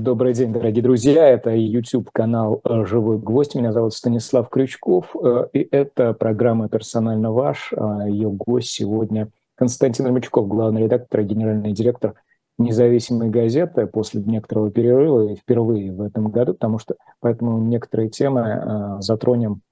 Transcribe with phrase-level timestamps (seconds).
[0.00, 1.26] Добрый день, дорогие друзья.
[1.26, 3.56] Это YouTube-канал «Живой гвоздь».
[3.56, 7.72] Меня зовут Станислав Крючков, э, и это программа «Персонально ваш».
[7.76, 12.14] А Ее гость сегодня Константин Ромичков, главный редактор и генеральный директор
[12.58, 18.42] независимой газеты после некоторого перерыва и впервые в этом году, потому что поэтому некоторые темы
[18.42, 19.62] э, затронем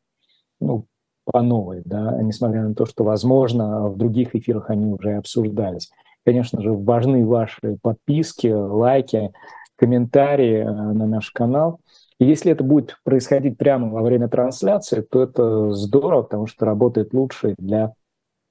[0.61, 0.87] ну,
[1.25, 5.93] по новой, да, несмотря на то, что, возможно, в других эфирах они уже обсуждались.
[6.25, 9.33] Конечно же, важны ваши подписки, лайки,
[9.77, 11.81] комментарии э, на наш канал.
[12.19, 17.13] И если это будет происходить прямо во время трансляции, то это здорово, потому что работает
[17.13, 17.93] лучше для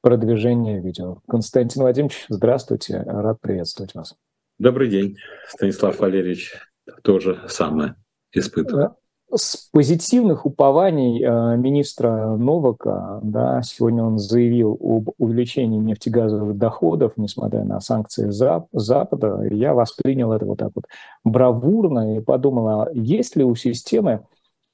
[0.02, 1.18] продвижения видео.
[1.28, 4.16] Константин Вадимович, здравствуйте, рад приветствовать вас.
[4.60, 6.54] Добрый день, Станислав Валерьевич,
[7.02, 7.96] тоже самое
[8.32, 8.96] испытываю.
[9.36, 17.14] Э, с позитивных упований э, министра Новака, да, сегодня он заявил об увеличении нефтегазовых доходов,
[17.18, 20.86] несмотря на санкции Запада, я воспринял это вот так вот
[21.24, 24.22] бравурно и подумал, а есть ли у системы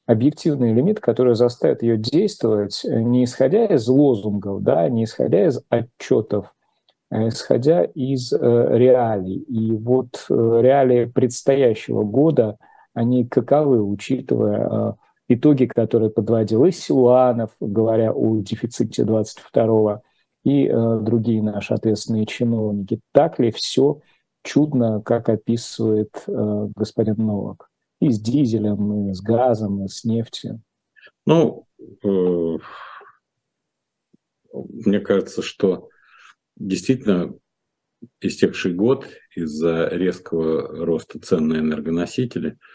[0.05, 6.54] объективный лимит, который заставит ее действовать, не исходя из лозунгов, да, не исходя из отчетов,
[7.09, 9.37] а исходя из э, реалий.
[9.37, 12.57] И вот э, реалии предстоящего года–
[12.93, 14.93] они каковы, учитывая э,
[15.34, 20.01] итоги, которые подводил и Силуанов, говоря о дефиците 22-го,
[20.43, 22.99] и э, другие наши ответственные чиновники.
[23.11, 24.01] Так ли все
[24.43, 27.70] чудно, как описывает э, господин Новак?
[27.99, 30.61] И с дизелем, и с газом, и с нефтью.
[31.26, 32.57] Ну, э,
[34.53, 35.89] мне кажется, что
[36.57, 37.35] действительно
[38.20, 42.57] истекший год из-за резкого роста цен на энергоносители–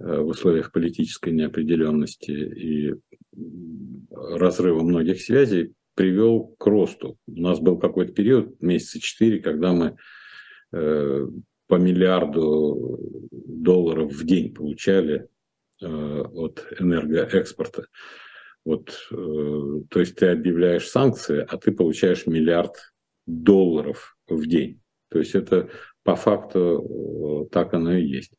[0.00, 2.94] в условиях политической неопределенности и
[4.10, 7.18] разрыва многих связей привел к росту.
[7.26, 9.96] У нас был какой-то период, месяца четыре, когда мы
[10.72, 11.26] э,
[11.66, 12.98] по миллиарду
[13.30, 15.28] долларов в день получали
[15.82, 17.86] э, от энергоэкспорта.
[18.64, 22.92] Вот, то есть ты объявляешь санкции, а ты получаешь миллиард
[23.26, 24.82] долларов в день.
[25.08, 25.70] То есть это
[26.02, 28.34] по факту так оно и есть.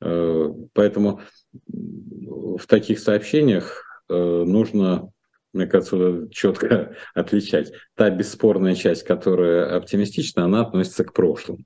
[0.00, 1.20] Э, поэтому
[1.66, 5.10] в таких сообщениях э, нужно,
[5.52, 7.72] мне кажется, четко отличать.
[7.94, 11.64] Та бесспорная часть, которая оптимистична, она относится к прошлому.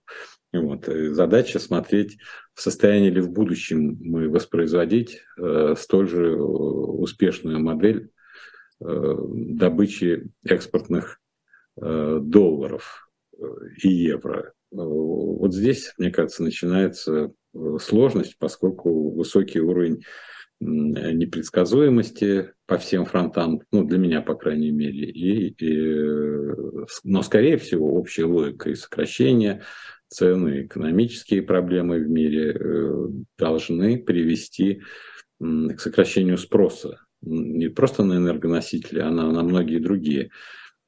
[0.53, 0.87] Вот.
[0.87, 2.19] Задача смотреть,
[2.55, 8.11] в состоянии ли в будущем мы воспроизводить э, столь же успешную модель
[8.85, 11.21] добычи экспортных
[11.77, 13.09] долларов
[13.81, 14.55] и евро.
[14.73, 17.42] Вот здесь, мне кажется, начинается Э,
[17.79, 20.03] сложность, поскольку высокий уровень
[20.63, 26.55] непредсказуемости по всем фронтам, ну, для меня, по крайней мере, и, и,
[27.05, 29.63] но, скорее всего, общая логика и сокращение
[30.09, 33.07] цены, экономические проблемы в мире э,
[33.39, 34.83] должны привести
[35.41, 40.31] к сокращению спроса не просто на энергоносители, а на, на многие другие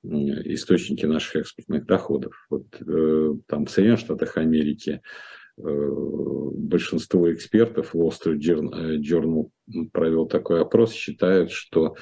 [0.03, 2.47] источники наших экспортных доходов.
[2.51, 8.41] Вот э, там в Соединенных Штатах Америки Э, большинство экспертов, Wall Street
[9.01, 9.51] Journal
[9.93, 11.97] провел такой опрос, считают, что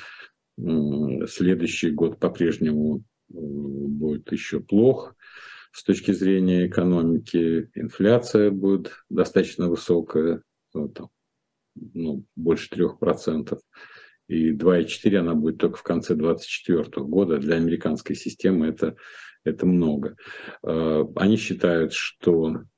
[0.57, 3.03] следующий год по-прежнему э,
[3.35, 5.15] будет еще плох
[5.73, 7.71] с точки зрения экономики.
[7.75, 10.43] Инфляция будет достаточно высокая,
[10.73, 11.09] там,
[11.75, 13.59] ну, больше 3%.
[14.29, 17.39] И 2,4 она будет только в конце 2024 года.
[17.39, 18.97] Для американской системы это,
[19.45, 20.17] это много.
[20.63, 22.72] Э, они считают, что Э,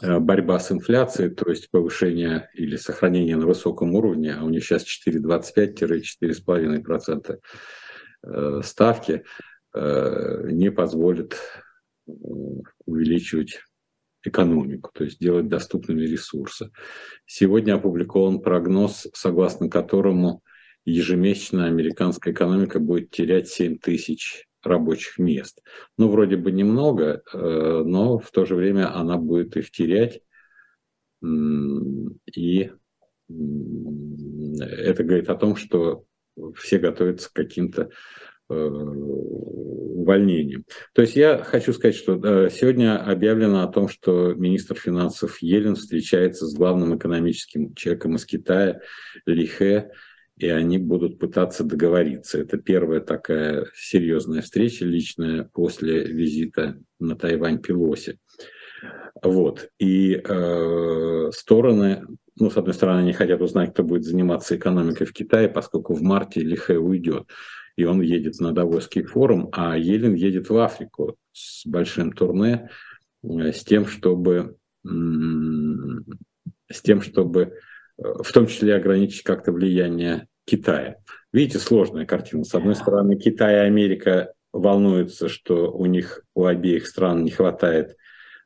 [0.00, 4.84] борьба с инфляцией, то есть повышение или сохранение на высоком уровне, а у них сейчас
[5.08, 7.38] 4,25-4,5%
[8.22, 9.24] э, ставки,
[9.74, 11.36] э, не позволит
[12.84, 13.60] увеличивать
[14.22, 16.70] экономику, то есть делать доступными ресурсы.
[17.24, 20.42] Сегодня опубликован прогноз, согласно которому
[20.84, 25.62] ежемесячно американская экономика будет терять 7 тысяч рабочих мест.
[25.98, 30.20] Ну, вроде бы немного, э, но в то же время она будет их терять.
[31.22, 32.70] И
[33.28, 36.04] это говорит о том, что
[36.54, 37.90] все готовятся к каким-то
[38.48, 40.64] э, увольнениям.
[40.92, 45.74] То есть я хочу сказать, что э, сегодня объявлено о том, что министр финансов Елен
[45.74, 48.80] встречается с главным экономическим человеком из Китая
[49.24, 49.90] Ли Хэ,
[50.38, 52.38] и они будут пытаться договориться.
[52.38, 58.18] Это первая такая серьезная встреча личная после визита на Тайвань Пелоси.
[59.22, 59.70] Вот.
[59.78, 62.06] И э, стороны,
[62.38, 66.02] ну, с одной стороны, они хотят узнать, кто будет заниматься экономикой в Китае, поскольку в
[66.02, 67.28] марте Лихэ уйдет.
[67.76, 72.68] И он едет на Давосский форум, а Елен едет в Африку с большим турне,
[73.22, 74.56] э, с тем, чтобы
[76.68, 77.54] с тем, чтобы
[77.98, 80.96] в том числе ограничить как-то влияние Китая.
[81.32, 82.44] Видите, сложная картина.
[82.44, 87.96] С одной стороны, Китай и Америка волнуются, что у них, у обеих стран не хватает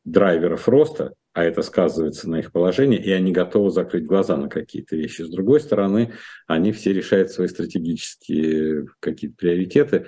[0.04, 4.96] драйверов роста, а это сказывается на их положении, и они готовы закрыть глаза на какие-то
[4.96, 5.22] вещи.
[5.22, 6.14] С другой стороны,
[6.46, 10.06] они все решают свои стратегические какие-то приоритеты,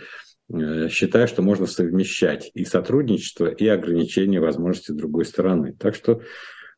[0.52, 5.74] э, считая, что можно совмещать и сотрудничество, и ограничение возможностей другой стороны.
[5.78, 6.22] Так что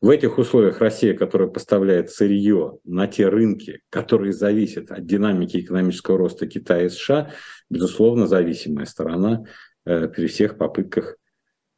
[0.05, 6.19] в этих условиях Россия, которая поставляет сырье на те рынки, которые зависят от динамики экономического
[6.19, 7.31] роста Китая и США,
[7.71, 9.45] безусловно, зависимая сторона
[9.83, 11.15] э, при всех попытках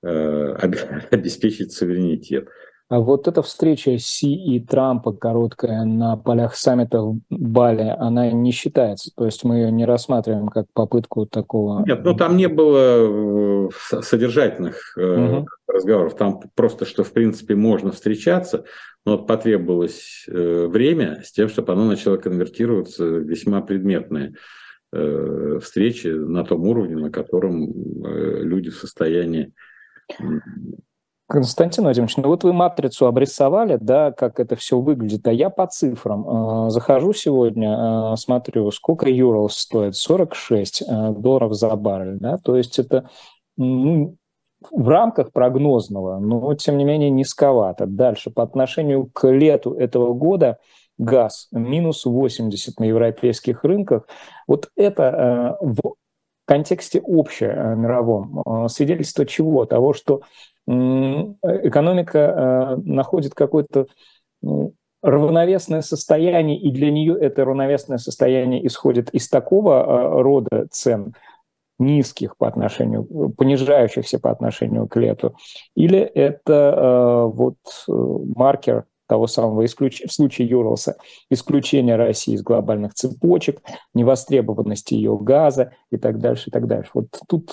[0.04, 0.08] э,
[1.12, 2.50] обеспечить суверенитет.
[2.90, 8.52] А вот эта встреча Си и Трампа короткая на полях саммита в Бали, она не
[8.52, 9.10] считается.
[9.16, 11.86] То есть мы ее не рассматриваем как попытку такого.
[11.88, 15.48] Нет, ну там не было э, содержательных угу.
[15.78, 16.16] Разговоров.
[16.16, 18.66] Там просто, что в принципе можно встречаться,
[19.06, 24.34] но вот потребовалось э, время с тем, чтобы оно начало конвертироваться в весьма предметные
[25.62, 27.74] встречи на том уровне, на котором
[28.06, 29.52] люди в состоянии
[31.30, 35.68] Константин Владимирович, ну вот вы матрицу обрисовали, да, как это все выглядит, а я по
[35.68, 36.68] цифрам.
[36.68, 40.86] Э, захожу сегодня, э, смотрю, сколько юрл стоит, 46 э,
[41.18, 43.10] долларов за баррель, да, то есть это
[43.58, 44.16] ну,
[44.72, 47.86] в рамках прогнозного, но тем не менее низковато.
[47.86, 50.58] Дальше, по отношению к лету этого года,
[50.98, 54.08] газ минус 80 на европейских рынках.
[54.48, 55.96] Вот это в
[56.46, 59.66] контексте общемировом свидетельство чего?
[59.66, 60.22] Того, что
[60.68, 63.88] экономика э, находит какое-то
[64.42, 71.14] ну, равновесное состояние, и для нее это равновесное состояние исходит из такого э, рода цен,
[71.80, 73.06] низких по отношению,
[73.38, 75.36] понижающихся по отношению к лету,
[75.76, 77.58] или это э, вот
[77.88, 80.98] маркер того самого исключения, в случае Юрлса,
[81.30, 83.62] исключения России из глобальных цепочек,
[83.94, 86.92] невостребованности ее газа и так дальше, и так дальше.
[86.94, 87.52] Вот тут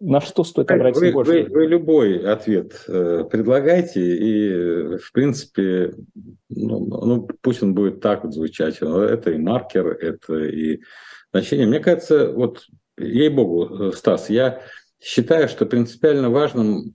[0.00, 1.32] на что стоит обратить вы, больше?
[1.32, 5.92] Вы, вы любой ответ э, предлагайте, и, в принципе,
[6.48, 8.78] ну, ну, пусть он будет так вот звучать.
[8.80, 10.80] Это и маркер, это и
[11.32, 11.66] значение.
[11.66, 12.66] Мне кажется, вот,
[13.00, 14.62] ей-богу, Стас, я
[15.00, 16.94] считаю, что принципиально важным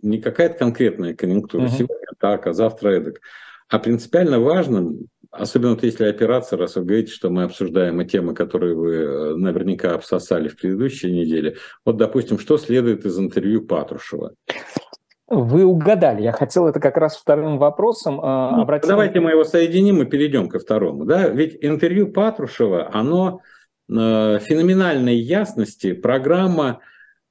[0.00, 1.70] не какая-то конкретная конъюнктура, uh-huh.
[1.70, 3.20] сегодня так, а завтра эдак,
[3.68, 8.34] а принципиально важным Особенно вот если операция, раз вы говорите, что мы обсуждаем и темы,
[8.34, 11.56] которые вы э, наверняка обсосали в предыдущей неделе.
[11.86, 14.34] Вот, допустим, что следует из интервью Патрушева?
[15.28, 16.20] Вы угадали.
[16.20, 18.90] Я хотел это как раз вторым вопросом э, ну, обратить.
[18.90, 21.06] Давайте мы его соединим и перейдем ко второму.
[21.06, 21.28] Да?
[21.30, 23.51] Ведь интервью Патрушева, оно э,
[23.88, 26.80] феноменальной ясности, программа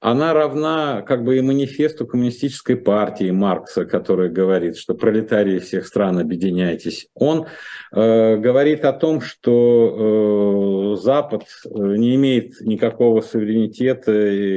[0.01, 6.17] она равна как бы и манифесту коммунистической партии Маркса, который говорит, что пролетарии всех стран
[6.17, 7.07] объединяйтесь.
[7.13, 7.45] Он
[7.91, 14.11] э, говорит о том, что э, Запад э, не имеет никакого суверенитета,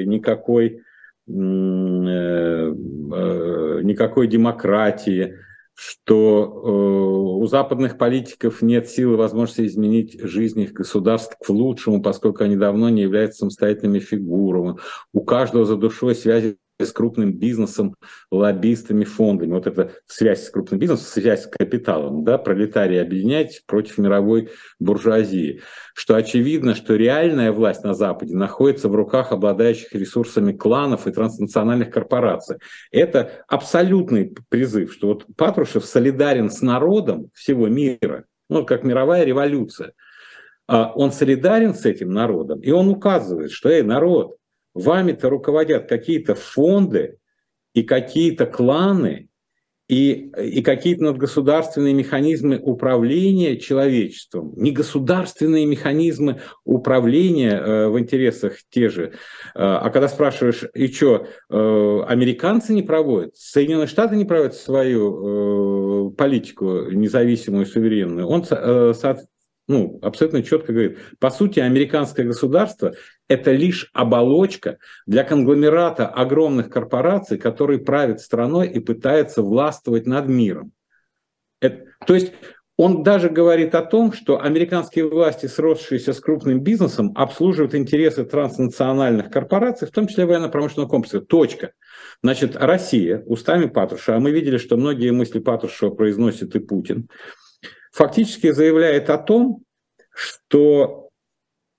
[0.06, 0.80] никакой,
[1.28, 1.34] э, э,
[3.82, 5.36] никакой демократии,
[5.74, 12.44] что э, у западных политиков нет силы возможности изменить жизнь их государств к лучшему, поскольку
[12.44, 14.76] они давно не являются самостоятельными фигурами.
[15.12, 17.94] У каждого за душой связи с крупным бизнесом,
[18.30, 19.52] лоббистами, фондами.
[19.52, 24.50] Вот эта связь с крупным бизнесом, связь с капиталом, да, пролетарии объединяйтесь против мировой
[24.80, 25.62] буржуазии.
[25.94, 31.90] Что очевидно, что реальная власть на Западе находится в руках обладающих ресурсами кланов и транснациональных
[31.90, 32.56] корпораций.
[32.90, 39.92] Это абсолютный призыв, что вот Патрушев солидарен с народом всего мира, ну, как мировая революция.
[40.66, 44.36] А он солидарен с этим народом, и он указывает, что, эй, народ,
[44.74, 47.18] Вами-то руководят какие-то фонды
[47.72, 49.28] и какие-то кланы,
[49.86, 58.88] и, и какие-то надгосударственные механизмы управления человечеством, не государственные механизмы управления э, в интересах те
[58.88, 59.04] же.
[59.04, 59.10] Э,
[59.54, 66.14] а когда спрашиваешь, и что, э, американцы не проводят, Соединенные Штаты не проводят свою э,
[66.16, 68.94] политику независимую, суверенную, он, э,
[69.66, 72.94] ну, абсолютно четко говорит, по сути, американское государство–
[73.28, 80.72] это лишь оболочка для конгломерата огромных корпораций, которые правят страной и пытаются властвовать над миром.
[81.60, 82.32] Это, то есть
[82.76, 89.30] он даже говорит о том, что американские власти, сросшиеся с крупным бизнесом, обслуживают интересы транснациональных
[89.30, 91.20] корпораций, в том числе военно-промышленного комплекса.
[91.20, 91.70] Точка.
[92.22, 97.08] Значит, Россия устами Патрушева, а мы видели, что многие мысли Патрушева произносит и Путин–
[97.94, 99.62] фактически заявляет о том,
[100.12, 101.08] что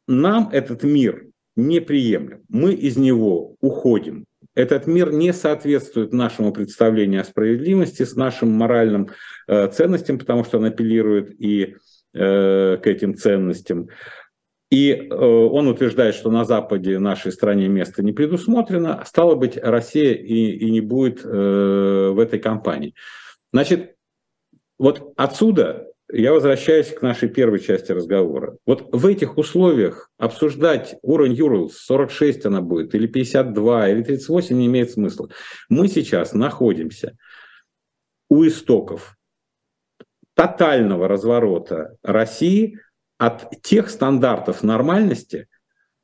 [0.08, 2.44] нам этот мир неприемлем.
[2.50, 4.26] Мы из него уходим.
[4.56, 9.10] Этот мир не соответствует нашему представлению о справедливости, с нашим моральным
[9.48, 11.76] э, ценностям, потому что он апеллирует и
[12.14, 13.90] э, к этим ценностям.
[14.72, 20.14] И э, он утверждает, что на Западе нашей стране место не предусмотрено, стало быть, Россия
[20.14, 22.96] и, и не будет э, в этой кампании.
[23.52, 23.96] Значит,
[24.78, 28.58] вот отсюда я возвращаюсь к нашей первой части разговора.
[28.66, 34.68] Вот в этих условиях обсуждать уровень Юрлс, 46 она будет, или 52, или 38 не
[34.68, 35.30] имеет смысла.
[35.70, 37.18] Мы сейчас находимся
[38.30, 39.18] у истоков
[40.36, 42.80] тотального разворота России
[43.18, 45.48] от тех стандартов нормальности,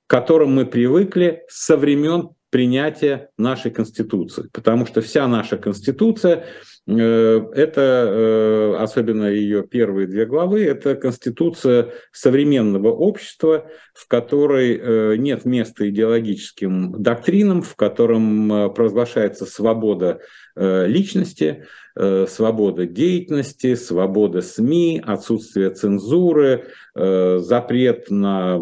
[0.08, 4.50] к которым мы привыкли со времен принятия нашей Конституции.
[4.54, 6.46] Потому что вся наша Конституция
[6.88, 15.16] Э, это, э, особенно ее первые две главы, это конституция современного общества, в которой э,
[15.18, 20.20] нет места идеологическим доктринам, в котором провозглашается свобода
[20.56, 21.66] личности,
[21.96, 28.58] свобода деятельности, свобода СМИ, отсутствие цензуры, запрет на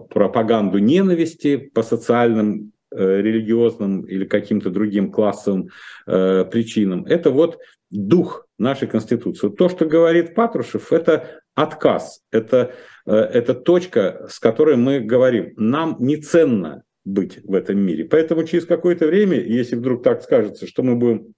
[0.00, 5.70] пропаганду ненависти по социальным Э, религиозным или каким-то другим классовым
[6.06, 7.04] э, причинам.
[7.06, 7.58] Это вот
[7.90, 9.48] дух нашей Конституции.
[9.48, 12.72] То, что говорит Патрушев, это отказ, это,
[13.04, 18.04] э, это точка, с которой мы говорим, нам не ценно быть в этом мире.
[18.04, 21.34] Поэтому через какое-то время, если вдруг так скажется, что мы будем,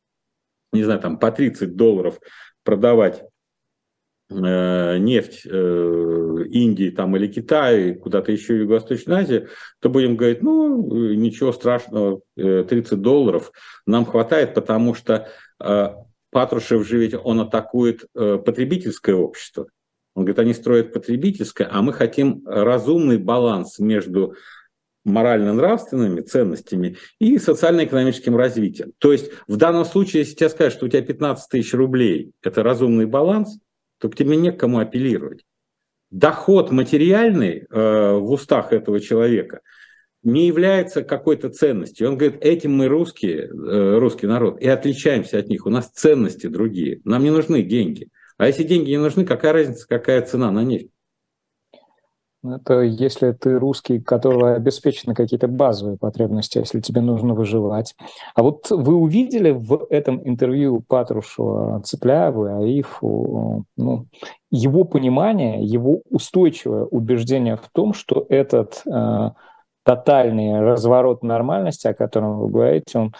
[0.74, 2.20] не знаю, там по 30 долларов
[2.64, 3.24] продавать
[4.28, 9.48] нефть э, Индии там, или Китая, куда-то еще в Юго-Восточной Азии,
[9.80, 13.52] то будем говорить, ну, ничего страшного, 30 э, долларов
[13.86, 15.28] нам хватает, потому что
[16.30, 19.68] Патрушев же ведь он атакует потребительское общество.
[20.14, 24.34] Он говорит, они строят потребительское, а мы хотим разумный баланс между
[25.06, 28.92] морально-нравственными ценностями и социально-экономическим развитием.
[28.98, 32.62] То есть в данном случае, если тебе скажут, что у тебя 15 тысяч рублей– это
[32.64, 33.58] разумный баланс,
[33.98, 35.44] то к тебе не к кому апеллировать.
[36.10, 39.60] Доход материальный э, в устах этого человека
[40.22, 42.08] не является какой-то ценностью.
[42.08, 45.66] Он говорит, этим мы русские, э, русский народ, и отличаемся от них.
[45.66, 47.00] У нас ценности другие.
[47.04, 48.08] Нам не нужны деньги.
[48.36, 50.90] А если деньги не нужны, какая разница, какая цена на нефть?
[52.54, 57.94] Это если ты русский, которого обеспечены какие-то базовые потребности, если тебе нужно выживать.
[58.34, 64.06] А вот вы увидели в этом интервью Патрушева Цепляеву, Аифу, ну,
[64.50, 69.30] его понимание, его устойчивое убеждение в том, что этот э,
[69.84, 73.14] тотальный разворот нормальности, о котором вы говорите, он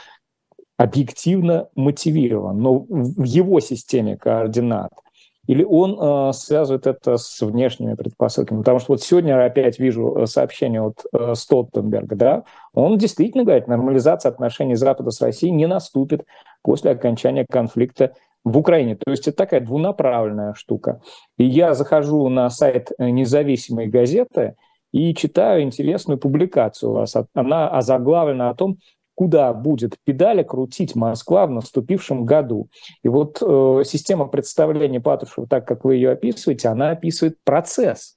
[0.77, 4.91] объективно мотивирован, но в его системе координат–
[5.47, 8.59] или он э, связывает это с внешними предпосылками?
[8.59, 13.45] Потому что вот сегодня я опять вижу э, сообщение от э, Столтенберга, да, он действительно
[13.45, 16.25] говорит, нормализация отношений Запада с Россией не наступит
[16.63, 18.13] после окончания конфликта
[18.47, 18.97] в Украине.
[18.97, 21.01] То есть это такая двунаправленная штука.
[21.37, 24.55] И я захожу на сайт э, независимой газеты
[24.93, 27.15] и читаю интересную публикацию у вас.
[27.35, 28.79] Она озаглавлена о том,
[29.17, 32.69] куда будет педали крутить Москва в наступившем году.
[33.03, 38.16] И вот э, система представления Патрушева, так как вы ее описываете, она описывает процесс.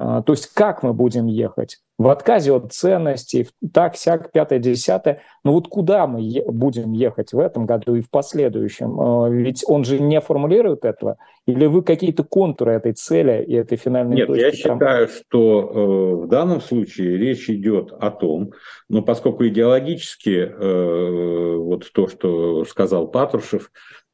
[0.00, 1.78] А, то есть как мы будем ехать?
[1.98, 5.22] В отказе от ценностей, так, сяк, пятое, десятое.
[5.42, 9.00] Но вот куда мы е- будем ехать в этом году и в последующем?
[9.00, 11.16] А, ведь он же не формулирует этого.
[11.46, 14.44] Или вы какие-то контуры этой цели и этой финальной Нет, точки?
[14.44, 14.78] Нет, я там...
[14.78, 18.52] считаю, что э, в данном случае речь идет о том,
[18.88, 23.70] но поскольку идеологически э, вот то, что сказал Патрушев,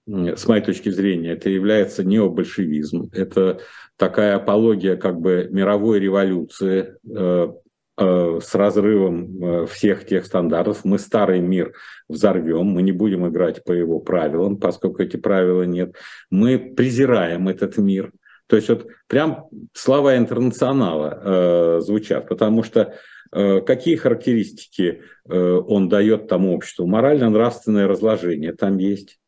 [0.07, 3.11] с моей точки зрения, это является необольшевизм.
[3.13, 3.61] Это
[3.97, 7.53] такая апология как бы мировой революции э,
[7.97, 10.85] э, с разрывом э, всех тех стандартов.
[10.85, 11.73] Мы старый мир
[12.09, 15.95] взорвем, мы не будем играть по его правилам, поскольку эти правила нет.
[16.31, 18.13] Мы презираем этот мир.
[18.47, 22.95] То есть вот прям слова интернационала звучат, потому что
[23.33, 26.87] какие характеристики он дает тому обществу?
[26.87, 29.19] Морально-нравственное разложение там есть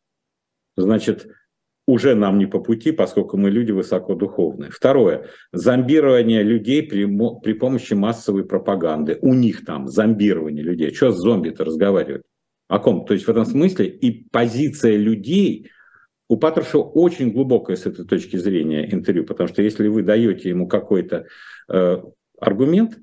[0.77, 1.27] значит,
[1.87, 4.69] уже нам не по пути, поскольку мы люди высокодуховные.
[4.69, 5.27] Второе.
[5.53, 7.05] Зомбирование людей при,
[7.41, 9.17] при помощи массовой пропаганды.
[9.21, 10.93] У них там зомбирование людей.
[10.93, 12.23] Что с зомби-то разговаривать?
[12.67, 13.05] О ком?
[13.05, 15.69] То есть в этом смысле и позиция людей
[16.29, 20.67] у Патрушева очень глубокая с этой точки зрения интервью, потому что если вы даете ему
[20.67, 21.25] какой-то
[21.69, 22.01] э,
[22.41, 22.99] аргумент,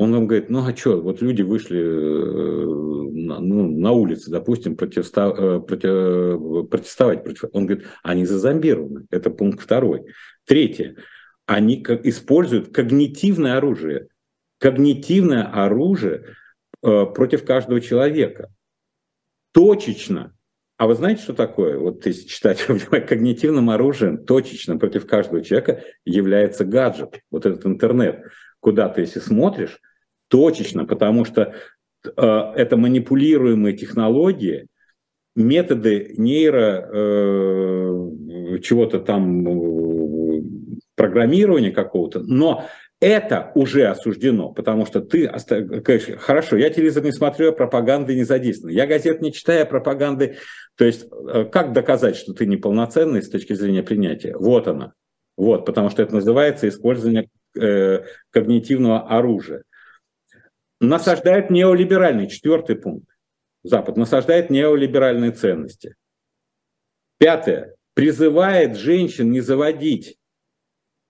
[0.00, 5.38] он вам говорит, ну а что, вот люди вышли э, ну, на улице, допустим, протестов,
[5.38, 7.50] э, против, протестовать против.
[7.52, 9.04] Он говорит, они зазомбированы.
[9.10, 10.06] Это пункт второй.
[10.46, 10.96] Третье.
[11.44, 14.08] Они используют когнитивное оружие.
[14.56, 16.34] Когнитивное оружие
[16.82, 18.50] э, против каждого человека.
[19.52, 20.34] Точечно.
[20.78, 21.76] А вы знаете, что такое?
[21.76, 22.64] Вот если читать
[23.06, 28.24] когнитивным оружием, точечно против каждого человека является гаджет, вот этот интернет.
[28.60, 29.78] Куда ты, если смотришь,
[30.30, 31.54] точечно, потому что
[32.04, 34.68] э, это манипулируемые технологии,
[35.36, 40.42] методы нейро э, чего-то там э,
[40.94, 42.64] программирования какого-то, но
[43.00, 48.24] это уже осуждено, потому что ты говоришь, хорошо, я телевизор не смотрю, а пропаганды не
[48.24, 48.74] задействована.
[48.74, 50.36] Я газет не читаю, пропаганды...
[50.76, 54.36] То есть э, как доказать, что ты неполноценный с точки зрения принятия?
[54.36, 54.92] Вот она.
[55.38, 59.62] Вот, потому что это называется использование э, когнитивного оружия.
[60.80, 63.08] Насаждает неолиберальный, четвертый пункт.
[63.62, 65.94] Запад насаждает неолиберальные ценности.
[67.18, 67.74] Пятое.
[67.94, 70.16] Призывает женщин не заводить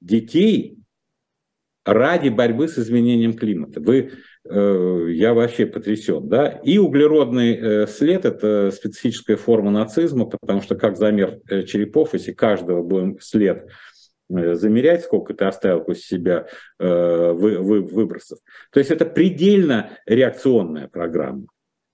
[0.01, 0.77] детей
[1.85, 3.81] ради борьбы с изменением климата.
[3.81, 4.13] Вы,
[4.45, 6.49] э, я вообще потрясен, да?
[6.49, 12.33] И углеродный э, след– это специфическая форма нацизма, потому что как замер э, черепов, если
[12.33, 13.69] каждого будем след
[14.31, 16.47] замерять, сколько ты оставил после себя
[16.79, 18.39] выбросов.
[18.71, 21.47] То есть это предельно реакционная программа.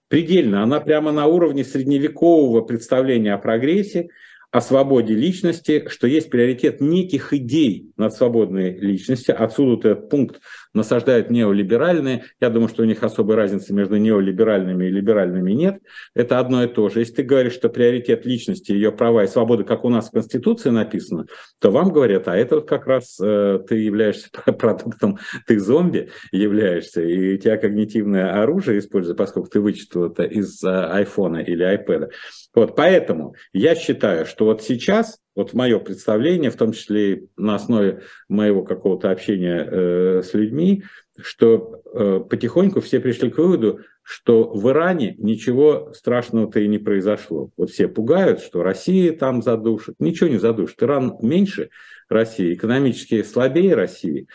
[0.09, 0.63] Предельно.
[0.63, 4.09] Она прямо на уровне средневекового представления о прогрессе–
[4.53, 9.35] о свободе личности, что есть приоритет неких идей над свободной личностью.
[9.43, 10.41] Отсюда этот пункт
[10.77, 12.25] насаждают неолиберальные.
[12.41, 15.81] Я думаю, что у них особой разницы между неолиберальными и либеральными нет.
[16.15, 17.01] Это одно и то же.
[17.01, 20.71] Если ты говоришь, что приоритет личности, ее права и свободы, как у нас в Конституции
[20.71, 21.27] написано,
[21.59, 24.29] то вам говорят, а это вот как раз э, ты являешься
[24.59, 30.63] продуктом, ты зомби являешься, и у тебя когнитивное оружие используется, поскольку ты вычитал это из
[30.63, 31.07] э,
[31.47, 32.11] или айпэда.
[32.55, 38.01] Вот поэтому я считаю, что вот сейчас, вот мое представление, в том числе на основе
[38.29, 40.83] моего какого-то общения э, с людьми,
[41.21, 47.51] что э, потихоньку все пришли к выводу, что в Иране ничего страшного-то и не произошло.
[47.57, 49.97] Вот все пугают, что Россия там задушит.
[49.99, 50.83] Ничего не задушит.
[50.83, 51.71] Иран меньше
[52.09, 54.27] России, экономически слабее России.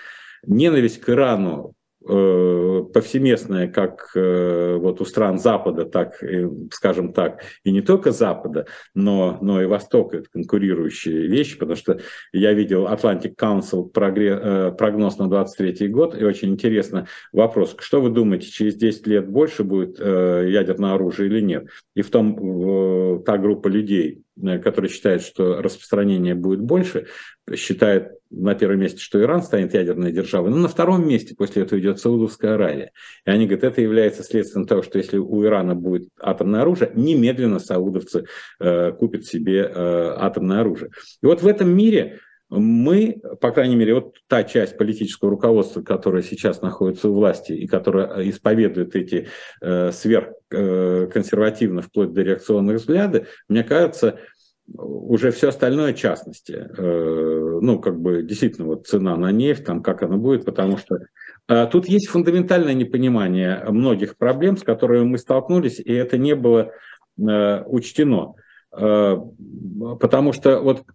[0.45, 1.73] Ненависть к Ирану
[2.03, 6.15] Э, повсеместная как э, вот у стран Запада, так,
[6.71, 11.99] скажем так, и не только Запада, но, но и Востока, это конкурирующие вещи, потому что
[12.33, 18.09] я видел Atlantic Council э, прогноз на 23 год, и очень интересно вопрос, что вы
[18.09, 21.67] думаете, через 10 лет больше будет ядерное оружие или нет?
[21.95, 24.23] И в том та группа людей,
[24.63, 27.07] которые считают, что распространение будет больше,
[27.55, 31.79] считает на первом месте, что Иран станет ядерной державой, но на втором месте после этого
[31.79, 32.91] идет Саудовская Аравия.
[33.25, 37.59] И они говорят, это является следствием того, что если у Ирана будет атомное оружие, немедленно
[37.59, 38.25] саудовцы
[38.59, 40.91] э, купят себе э, атомное оружие.
[41.21, 42.19] И вот в этом мире
[42.51, 47.65] мы, по крайней мере, вот та часть политического руководства, которая сейчас находится у власти и
[47.65, 49.29] которая исповедует эти
[49.61, 54.19] э, сверхконсервативно, э, вплоть до реакционных взгляды, мне кажется,
[54.67, 56.67] уже все остальное частности.
[56.77, 60.99] Э, ну, как бы действительно вот цена на нефть, там как она будет, потому что
[61.47, 66.73] э, тут есть фундаментальное непонимание многих проблем, с которыми мы столкнулись, и это не было
[67.17, 68.35] э, учтено.
[68.73, 70.85] Потому что вот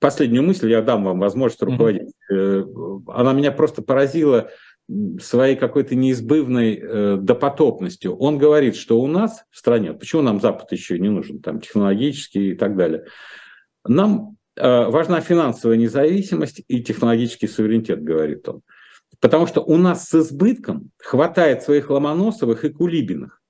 [0.00, 2.12] последнюю мысль я дам вам возможность руководить.
[2.30, 3.02] Mm-hmm.
[3.08, 4.50] Она меня просто поразила
[5.20, 8.16] своей какой-то неизбывной э, допотопностью.
[8.16, 12.50] Он говорит, что у нас в стране, почему нам Запад еще не нужен, там, технологический
[12.50, 13.04] и так далее,
[13.84, 18.62] нам э, важна финансовая независимость и технологический суверенитет, говорит он.
[19.20, 23.40] Потому что у нас с избытком хватает своих Ломоносовых и Кулибиных.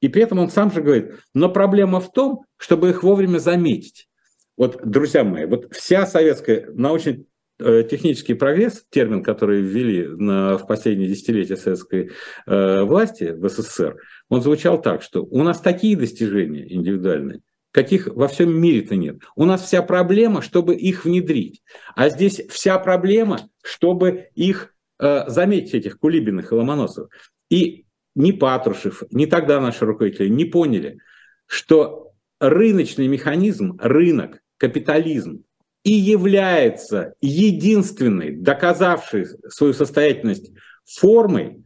[0.00, 4.08] И при этом он сам же говорит, но проблема в том, чтобы их вовремя заметить.
[4.56, 7.24] Вот, друзья мои, вот вся советская научная
[7.58, 12.10] Э, технический прогресс, термин, который ввели на, в последние десятилетия советской
[12.46, 13.96] э, власти в СССР,
[14.28, 17.40] он звучал так, что у нас такие достижения индивидуальные,
[17.70, 19.22] каких во всем мире-то нет.
[19.36, 21.62] У нас вся проблема, чтобы их внедрить.
[21.94, 27.08] А здесь вся проблема, чтобы их э, заметить, этих Кулибиных и Ломоносовых.
[27.48, 30.98] И ни Патрушев, ни тогда наши руководители не поняли,
[31.46, 35.44] что рыночный механизм, рынок, капитализм,
[35.84, 40.50] и является единственной, доказавшей свою состоятельность
[40.84, 41.62] формой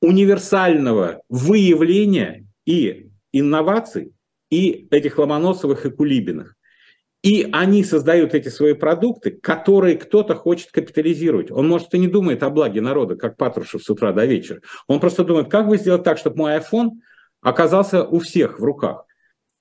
[0.00, 4.12] универсального выявления и инноваций,
[4.50, 6.54] и этих Ломоносовых и Кулибиных.
[7.22, 11.50] И они создают эти свои продукты, которые кто-то хочет капитализировать.
[11.50, 14.60] Он, может, и не думает о благе народа, как Патрушев с утра до вечера.
[14.86, 16.90] Он просто думает, как бы сделать так, чтобы мой iPhone
[17.40, 19.05] оказался у всех в руках.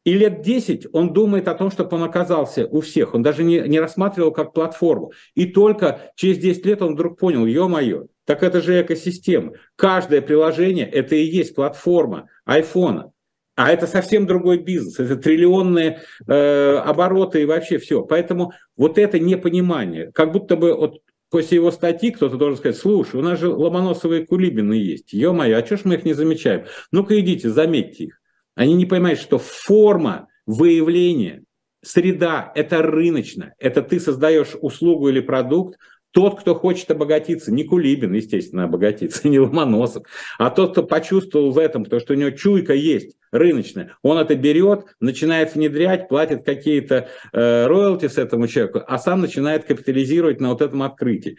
[0.05, 3.15] И лет 10 он думает о том, чтобы он оказался у всех.
[3.15, 5.11] Он даже не, не рассматривал как платформу.
[5.33, 9.53] И только через 10 лет он вдруг понял, ё-моё, Так это же экосистема.
[9.75, 13.11] Каждое приложение– это и есть платформа айфона.
[13.55, 18.03] А это совсем другой бизнес, это триллионные э, обороты и вообще все.
[18.03, 20.97] Поэтому вот это непонимание, как будто бы вот
[21.29, 25.65] после его статьи кто-то должен сказать, слушай, у нас же Ломоносовые Кулибины есть, ё-моё, а
[25.65, 26.65] что ж мы их не замечаем?
[26.91, 28.19] Ну-ка идите, заметьте их.
[28.55, 31.43] Они не понимают, что форма выявления,
[31.83, 35.77] среда– это рыночно, это ты создаешь услугу или продукт,
[36.11, 40.03] тот, кто хочет обогатиться, не Кулибин, естественно, обогатиться, не Ломоносов,
[40.39, 44.35] а тот, кто почувствовал в этом, то, что у него чуйка есть, рыночная, он это
[44.35, 50.49] берет, начинает внедрять, платит какие-то э, роялти с этому человеку, а сам начинает капитализировать на
[50.49, 51.37] вот этом открытии.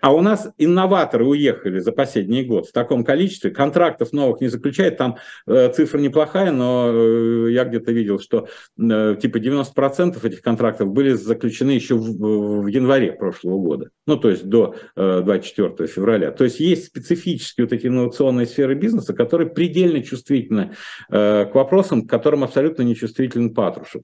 [0.00, 4.96] А у нас инноваторы уехали за последний год в таком количестве, контрактов новых не заключает,
[4.96, 10.88] там э, цифра неплохая, но э, я где-то видел, что э, типа 90% этих контрактов
[10.88, 16.30] были заключены еще в, в январе прошлого года, ну то есть до э, 24 февраля.
[16.30, 20.72] То есть есть специфические вот эти инновационные сферы бизнеса, которые предельно чувствительны
[21.10, 24.02] э, к вопросам, к которым абсолютно не чувствителен Патрушев.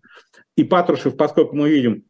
[0.57, 2.05] И Патрушев, поскольку мы видим,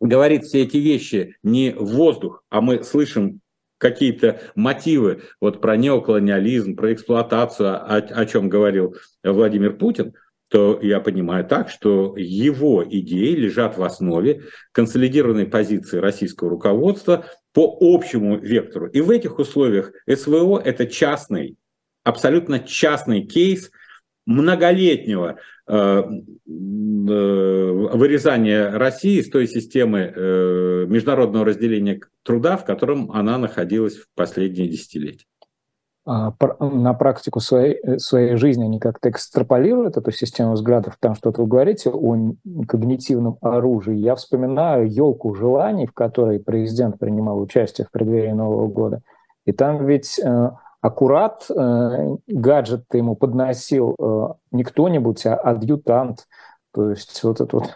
[0.00, 3.40] говорит все эти вещи не в воздух, а мы слышим
[3.78, 10.14] какие-то мотивы вот про неоколониализм, про эксплуатацию, о, о чем говорил Владимир Путин,
[10.50, 17.76] то я понимаю так, что его идеи лежат в основе консолидированной позиции российского руководства по
[17.80, 18.86] общему вектору.
[18.88, 21.56] И в этих условиях СВО– это частный
[22.04, 23.70] абсолютно частный кейс
[24.26, 25.36] многолетнего
[25.66, 26.02] э, э,
[27.06, 34.68] вырезания России из той системы э, международного разделения труда, в котором она находилась в последние
[34.68, 35.26] десятилетия.
[36.06, 41.38] А, на практику своей, своей жизни они как-то экстраполируют эту систему взглядов, потому что вот
[41.38, 42.34] вы говорите о
[42.68, 43.96] когнитивном оружии.
[43.96, 49.00] Я вспоминаю елку желаний, в которой президент принимал участие в преддверии Нового года.
[49.46, 50.20] И там ведь
[50.84, 56.26] аккурат э, гаджет ему подносил э, не кто-нибудь, а адъютант.
[56.74, 57.70] То есть вот эта вот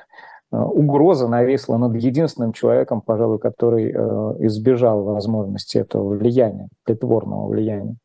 [0.53, 3.97] э, угроза нависла над единственным человеком, пожалуй, который э,
[4.47, 7.97] избежал возможности этого влияния, притворного влияния.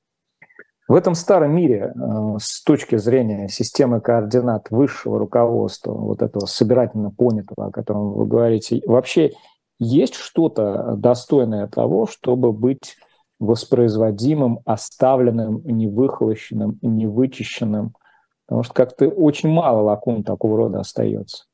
[0.87, 7.11] В этом старом мире э, с точки зрения системы координат высшего руководства, вот этого собирательно
[7.11, 9.33] понятого, о котором вы говорите, вообще
[9.79, 12.95] есть что-то достойное того, чтобы быть
[13.45, 17.95] воспроизводимым, оставленным, невыхолощенным, невычищенным.
[18.45, 21.45] Потому что как-то очень мало лакун такого рода остается.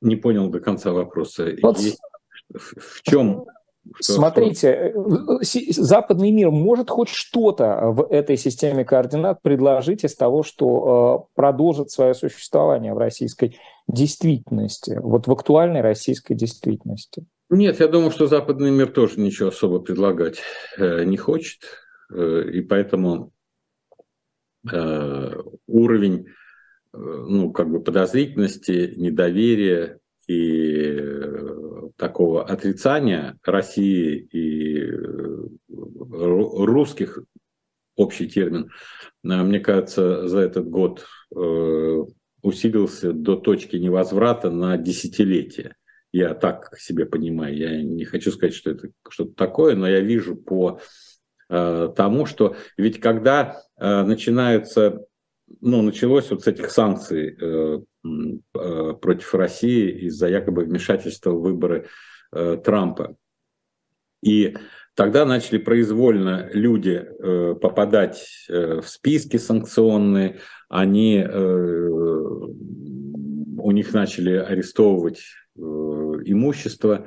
[0.00, 1.48] Не понял до конца вопроса.
[1.62, 1.78] Вот,
[2.52, 3.46] в чем
[4.00, 4.94] Смотрите,
[5.70, 11.90] западный мир может хоть что-то в этой системе координат предложить из того, что э, продолжит
[11.90, 17.26] свое существование в российской действительности, вот в актуальной российской действительности.
[17.50, 20.40] Нет, я думаю, что западный мир тоже ничего особо предлагать
[20.78, 21.60] э, не хочет,
[22.10, 23.32] э, и поэтому
[24.72, 25.34] э,
[25.66, 26.26] уровень
[26.92, 30.96] ну, как бы подозрительности, недоверия и
[31.96, 34.90] такого отрицания России и
[35.68, 37.18] русских,
[37.96, 38.70] общий термин,
[39.24, 41.04] мне кажется, за этот год
[42.42, 45.74] усилился до точки невозврата на десятилетие.
[46.14, 47.56] Я так себе понимаю.
[47.56, 50.78] Я не хочу сказать, что это что-то такое, но я вижу по
[51.48, 55.04] э, тому, что ведь когда э, начинаются,
[55.60, 57.80] ну, началось вот с этих санкций э,
[58.54, 61.88] э, против России из-за якобы вмешательства в выборы
[62.32, 63.16] э, Трампа.
[64.22, 64.56] И
[64.94, 71.88] Тогда начали произвольно люди э, попадать э, в списки санкционные, они, э,
[73.58, 75.18] у них начали арестовывать
[75.56, 75.60] Э,
[76.24, 77.06] имущества.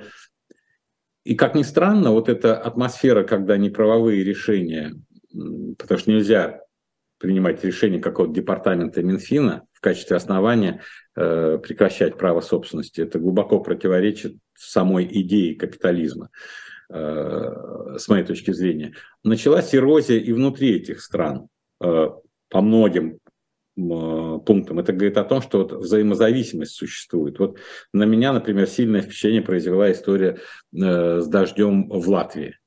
[1.23, 4.93] И как ни странно, вот эта атмосфера, когда неправовые решения,
[5.77, 6.62] потому что нельзя
[7.17, 10.82] принимать решение какого-то департамента Минфина в качестве основания
[11.15, 16.30] э, прекращать право собственности, это глубоко противоречит самой идее капитализма,
[16.89, 18.93] э, с моей точки зрения.
[19.23, 21.47] Началась эрозия и внутри этих стран
[21.82, 22.10] э,
[22.49, 23.19] по многим
[23.78, 24.80] пунктам.
[24.80, 27.38] Это говорит о том, что вот взаимозависимость существует.
[27.40, 27.58] Вот
[27.94, 30.40] на меня, например, сильное впечатление произвела история
[30.74, 32.58] э, с дождем в Латвии.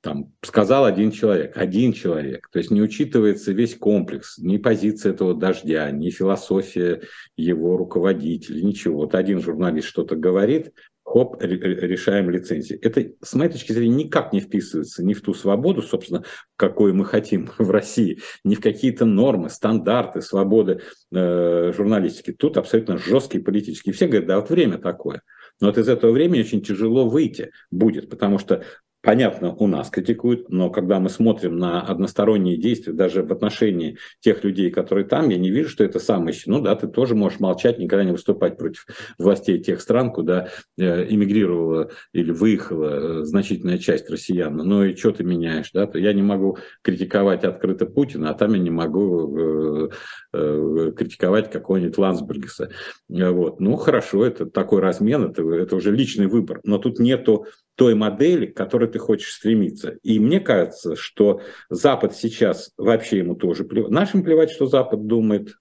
[0.00, 2.48] Там сказал один человек, один человек.
[2.50, 7.02] То есть не учитывается весь комплекс, ни позиция этого дождя, ни философия
[7.36, 9.02] его руководителя, ничего.
[9.02, 10.72] Вот один журналист что-то говорит,
[11.04, 12.76] хоп, решаем лицензии.
[12.76, 16.24] Это, с моей точки зрения, никак не вписывается ни в ту свободу, собственно,
[16.56, 20.80] какой мы хотим в России, ни в какие-то нормы, стандарты свободы
[21.12, 22.32] э, журналистики.
[22.32, 23.92] Тут абсолютно жесткие политические.
[23.92, 25.22] Все говорят, да, вот время такое.
[25.60, 28.64] Но вот из этого времени очень тяжело выйти будет, потому что
[29.02, 34.44] понятно, у нас критикуют, но когда мы смотрим на односторонние действия, даже в отношении тех
[34.44, 36.34] людей, которые там, я не вижу, что это самое.
[36.46, 38.86] Ну да, ты тоже можешь молчать, никогда не выступать против
[39.18, 44.56] властей тех стран, куда э, эмигрировала или выехала э, значительная часть россиян.
[44.56, 45.90] Ну и что ты меняешь, да?
[45.94, 49.90] Я не могу критиковать открыто Путина, а там я не могу
[50.32, 52.70] э, критиковать какого-нибудь Лансбергеса.
[53.08, 53.60] Вот.
[53.60, 57.46] Ну хорошо, это такой размен, это, это уже личный выбор, но тут нету
[57.82, 59.98] той модели, к которой ты хочешь стремиться.
[60.04, 63.90] И мне кажется, что Запад сейчас вообще ему тоже плевать.
[63.90, 65.56] Нашим плевать, что Запад думает.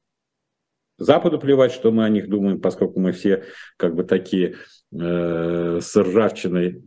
[0.99, 4.57] Западу плевать, что мы о них думаем, поскольку мы все как бы такие
[4.93, 6.83] э, с ржавчиной.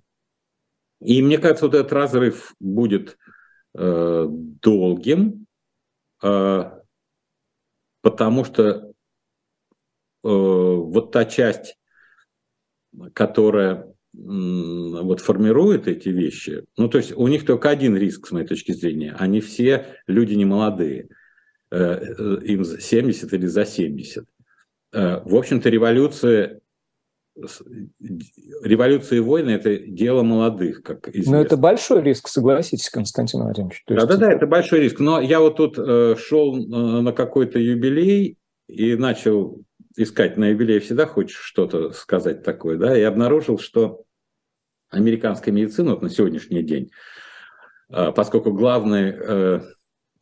[1.00, 3.18] И мне кажется, вот этот разрыв будет
[3.76, 5.46] э, долгим,
[6.22, 6.80] э,
[8.02, 8.92] потому что э,
[10.22, 11.76] вот та часть,
[13.14, 18.46] которая вот формирует эти вещи, ну, то есть у них только один риск, с моей
[18.46, 19.14] точки зрения.
[19.18, 21.08] Они все люди не молодые,
[21.70, 24.24] э, э, им 70 или за 70.
[24.92, 26.60] Э, в общем-то, революция
[28.62, 31.32] революция и войны– это дело молодых, как известно.
[31.32, 33.82] Но это большой риск, согласитесь, Константин Владимирович.
[33.88, 35.00] Да-да-да, это большой риск.
[35.00, 39.64] Но я вот тут шел на какой-то юбилей и начал
[39.96, 44.03] искать на юбилей всегда хочешь что-то сказать такое, да, и обнаружил, что
[44.94, 46.90] американская медицина вот на сегодняшний день,
[47.90, 49.60] а, поскольку главные э,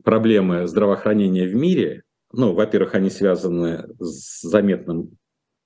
[0.02, 5.18] проблемы здравоохранения в мире, ну, во-первых, они связаны с заметным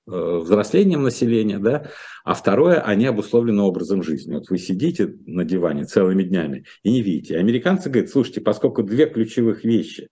[0.07, 1.89] э, взрослением населения, да,
[2.23, 4.35] а второе, они обусловлены образом жизни.
[4.35, 7.37] Вот вы сидите на диване целыми днями и не видите.
[7.37, 10.09] Американцы говорят, слушайте, поскольку две ключевых вещи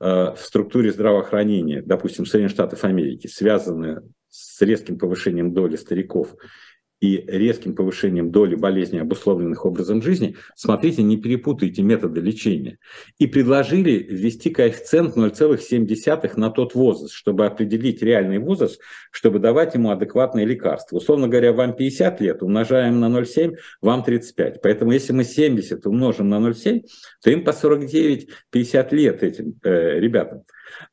[0.00, 6.34] Э, в структуре здравоохранения, допустим, Соединенных Штатов Америки, связаны с резким повышением доли стариков
[7.00, 12.78] и резким повышением доли болезней, обусловленных образом жизни, смотрите, не перепутайте методы лечения.
[13.18, 19.90] И предложили ввести коэффициент 0,7 на тот возраст, чтобы определить реальный возраст, чтобы давать ему
[19.90, 20.96] адекватные лекарства.
[20.96, 24.60] Условно говоря, вам 50 лет, умножаем на 0,7, вам 35.
[24.62, 26.84] Поэтому если мы 70 умножим на 0,7,
[27.22, 30.44] то им по 49-50 лет этим э, ребятам.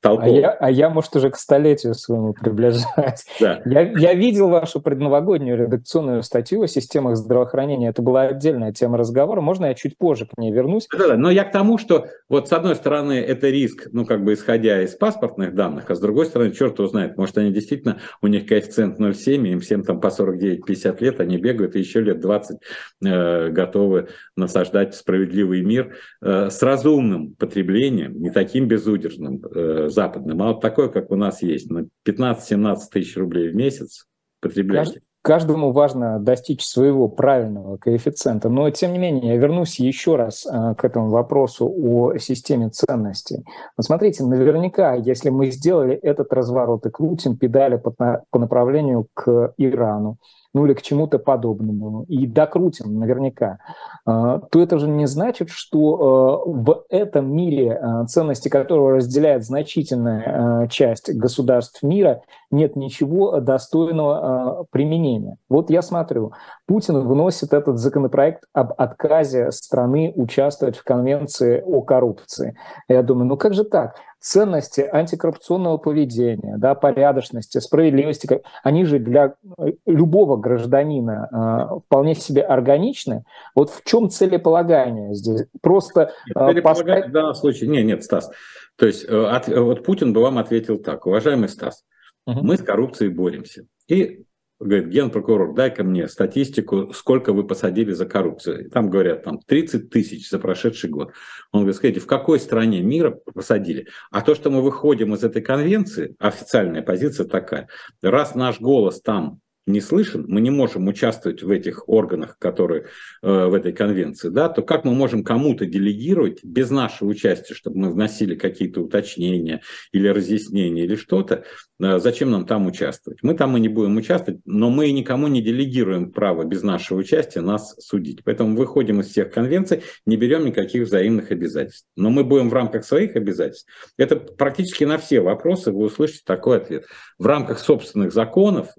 [0.04, 3.26] А я, а я, может, уже к столетию своему приближаюсь.
[3.40, 3.62] Да.
[3.66, 7.90] Я, я видел вашу предновогоднюю редакционную статью о системах здравоохранения.
[7.90, 9.42] Это была отдельная тема разговора.
[9.42, 10.88] Можно я чуть позже к ней вернусь?
[10.98, 14.24] Да, да, но я к тому, что вот с одной стороны это риск, ну, как
[14.24, 18.00] бы исходя из паспортных данных, а с другой стороны, черт его знает, может, они действительно,
[18.22, 22.20] у них коэффициент 0,7, им всем там по 49-50 лет, они бегают и еще лет
[22.20, 22.58] 20
[23.06, 30.48] э, готовы насаждать справедливый мир э, с разумным потреблением, не таким безудержным, э, Западным, а
[30.48, 34.06] вот такой, как у нас есть, на 15-17 тысяч рублей в месяц
[34.42, 35.02] потребляете.
[35.28, 38.48] Каждому важно достичь своего правильного коэффициента.
[38.48, 43.44] Но, тем не менее, я вернусь еще раз э, к этому вопросу о системе ценностей.
[43.76, 50.18] Вот смотрите, наверняка, если мы сделали этот разворот и крутим педали по направлению к Ирану,
[50.58, 53.60] ну или к чему-то подобному, и докрутим наверняка,
[54.08, 59.46] а, то это же не значит, что а, в этом мире, а, ценности которого разделяет
[59.46, 65.38] значительная часть государств мира, нет ничего достойного применения.
[65.48, 66.32] Вот я смотрю,
[66.65, 72.58] Путин выносит этот законопроект об отказе страны участвовать в конвенции о коррупции.
[72.88, 73.96] Я думаю, ну как же так?
[74.20, 82.42] Ценности антикоррупционного поведения, да, порядочности, справедливости, они же для э, любого гражданина э, вполне себе
[82.42, 83.24] органичны.
[83.56, 85.46] Вот в чем целеполагание здесь?
[85.62, 87.08] Просто э, поставить...
[87.08, 87.70] В данном случае...
[87.70, 88.30] Нет, нет, Стас.
[88.76, 91.84] То есть э, от, вот Путин бы вам ответил так, уважаемый Стас,
[92.26, 92.40] угу.
[92.44, 93.66] мы с коррупцией боремся.
[93.88, 94.26] И
[94.60, 98.70] говорит, генпрокурор, дай-ка мне статистику, сколько вы посадили за коррупцию.
[98.70, 101.13] Там говорят, там 30 тысяч за прошедший год.
[101.52, 103.88] Он говорит, скажите, в какой стране мира посадили?
[104.12, 107.67] А то, что мы выходим из этой конвенции, официальная позиция такая,
[108.02, 112.86] раз наш голос там не слышен, мы не можем участвовать в этих органах, которые
[113.22, 117.78] э, в этой конвенции, да, то как мы можем кому-то делегировать без нашего участия, чтобы
[117.78, 121.44] мы вносили какие-то уточнения или разъяснения или что-то,
[121.80, 123.20] э, зачем нам там участвовать?
[123.24, 127.42] Мы там и не будем участвовать, но мы никому не делегируем право без нашего участия
[127.42, 128.24] нас судить.
[128.24, 131.86] Поэтому выходим из всех конвенций, не берем никаких взаимных обязательств.
[131.98, 133.68] Но мы будем в рамках своих обязательств.
[133.98, 136.86] Это практически на все вопросы вы услышите такой ответ.
[137.20, 138.70] В рамках собственных законов,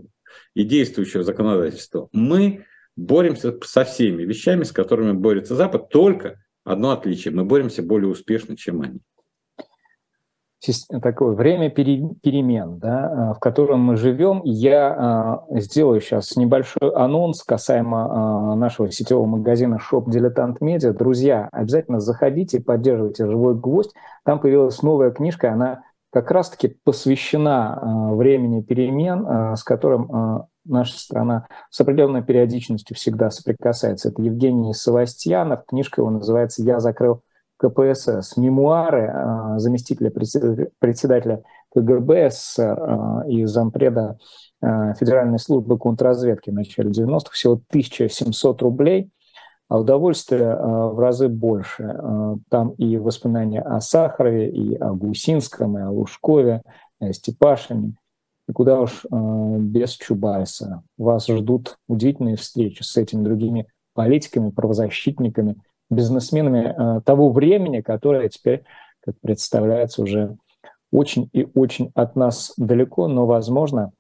[0.59, 2.65] и действующего законодательства, мы
[2.97, 8.57] боремся со всеми вещами, с которыми борется Запад, только одно отличие, мы боремся более успешно,
[8.57, 8.99] чем они.
[11.01, 14.41] такое время перемен, да, в котором мы живем.
[14.43, 20.93] Я сделаю сейчас небольшой анонс касаемо нашего сетевого магазина Shop Dilettant Media.
[20.93, 23.95] Друзья, обязательно заходите, поддерживайте «Живой гвоздь».
[24.25, 31.81] Там появилась новая книжка, она как раз-таки посвящена времени перемен, с которым наша страна с
[31.81, 34.11] определенной периодичностью всегда соприкасается.
[34.11, 37.23] Это Евгений Савастьянов, книжка его называется «Я закрыл
[37.57, 41.43] КПСС», мемуары заместителя председателя
[41.75, 44.19] КГБ СССР и зампреда
[44.61, 49.11] Федеральной службы контрразведки в начале 90-х, всего 1700 рублей,
[49.69, 52.01] а удовольствие в разы больше.
[52.49, 56.63] Там и воспоминания о Сахарове, и о Гусинском, и о Лужкове,
[57.01, 57.95] и о Степашине–
[58.49, 60.83] и куда уж э, без Чубайса.
[60.97, 65.57] Вас ждут удивительные встречи с этими другими политиками, правозащитниками,
[65.91, 68.65] бизнесменами того времени, которое теперь,
[69.01, 70.37] как представляется, уже
[70.93, 73.93] очень и очень от нас далеко, но, возможно,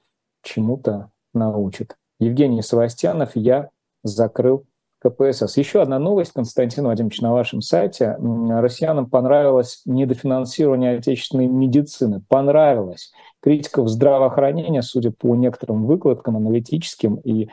[0.42, 1.96] чему-то научит.
[2.20, 3.70] Евгений Савастьянов, я
[4.02, 4.64] закрыл
[5.00, 5.56] КПСС.
[5.56, 8.16] Еще одна новость, Константин Вадимович, на вашем сайте.
[8.18, 12.22] Россиянам понравилось недофинансирование отечественной медицины.
[12.28, 13.12] Понравилось.
[13.40, 17.48] Критиков здравоохранения, судя по некоторым выкладкам аналитическим и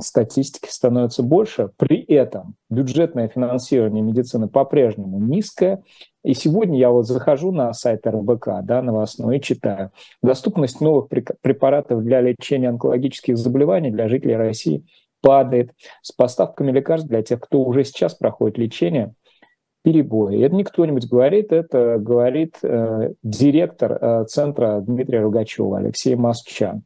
[0.00, 1.70] статистики, становится больше.
[1.76, 5.82] При этом бюджетное финансирование медицины по-прежнему низкое.
[6.24, 9.90] И сегодня я вот захожу на сайт РБК, да, новостной, и читаю.
[10.22, 11.08] Доступность новых
[11.42, 14.86] препаратов для лечения онкологических заболеваний для жителей России–
[15.20, 19.14] падает, с поставками лекарств для тех, кто уже сейчас проходит лечение,
[19.82, 20.42] перебои.
[20.42, 26.82] Это не кто-нибудь говорит, это говорит э, директор э, центра Дмитрия Рогачева Алексей Москчан.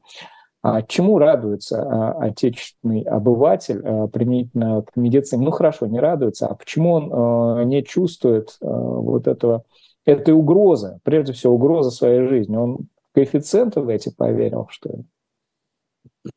[0.63, 5.45] А чему радуется э, отечественный обыватель э, применительно к медицине?
[5.45, 7.13] Ну хорошо, не радуется, а почему он
[7.61, 9.65] э, не чувствует э, вот этого,
[10.05, 12.55] этой угрозы, прежде всего угрозы своей жизни?
[12.55, 12.77] Он
[13.11, 15.05] в коэффициенты в эти поверил, что ли?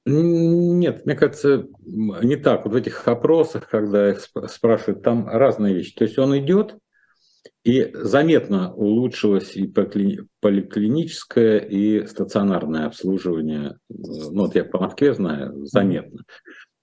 [0.05, 2.65] Нет, мне кажется, не так.
[2.65, 5.93] Вот в этих опросах, когда их спрашивают, там разные вещи.
[5.95, 6.77] То есть он идет,
[7.63, 13.77] и заметно улучшилось и поликлиническое, и стационарное обслуживание.
[13.89, 16.21] Ну, вот я по Москве знаю, заметно.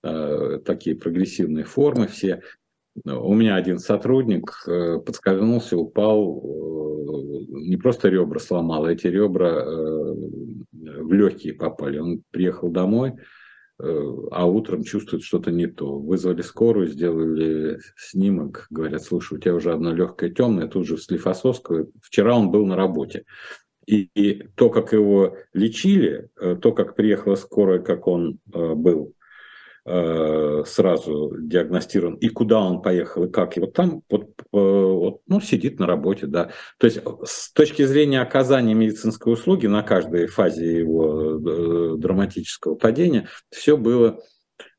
[0.04, 2.42] Э, такие прогрессивные формы все.
[3.04, 9.64] У меня один сотрудник э, подскользнулся, упал, э, не просто ребра сломал, а эти ребра
[10.82, 11.98] в легкие попали.
[11.98, 13.14] Он приехал домой,
[13.78, 15.98] а утром чувствует что-то не то.
[15.98, 21.02] Вызвали скорую, сделали снимок, говорят, слушай, у тебя уже одна легкая темная, тут же в
[21.02, 21.88] Слифосовского.
[22.00, 23.24] Вчера он был на работе.
[23.86, 29.21] И, и то, как его лечили, то, как приехала скорая, как он был, Э,
[29.84, 33.56] сразу диагностирован, и куда он поехал, и как.
[33.56, 36.50] Вот там вот, э, вот, ну, сидит на работе, да.
[36.78, 43.28] То есть с точки зрения оказания медицинской услуги на каждой фазе его э, драматического падения
[43.50, 44.20] все было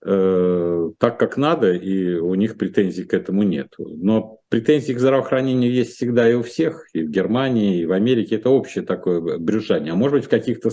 [0.05, 3.73] Э, так, как надо, и у них претензий к этому нет.
[3.77, 8.35] Но претензии к здравоохранению есть всегда и у всех, и в Германии, и в Америке.
[8.35, 9.93] Это общее такое брюзжание.
[9.93, 10.71] А может быть, в каких-то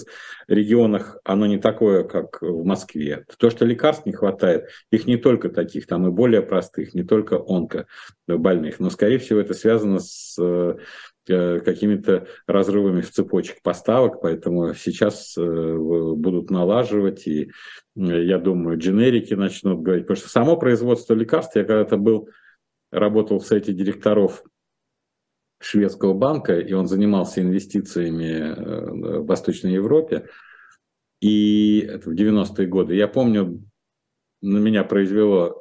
[0.48, 3.24] регионах оно не такое, как в Москве.
[3.38, 7.36] То, что лекарств не хватает, их не только таких, там и более простых, не только
[7.36, 8.80] онкобольных.
[8.80, 10.74] Но, скорее всего, это связано с э,
[11.26, 17.50] какими-то разрывами в цепочек поставок, поэтому сейчас э, будут налаживать и
[17.96, 20.04] я думаю, дженерики начнут говорить.
[20.04, 22.28] Потому что само производство лекарств, я когда-то был,
[22.90, 24.42] работал в сайте директоров
[25.60, 30.26] шведского банка, и он занимался инвестициями э, в Восточной Европе.
[31.20, 32.94] И это в 90-е годы.
[32.94, 33.62] Я помню,
[34.40, 35.59] на меня произвело э,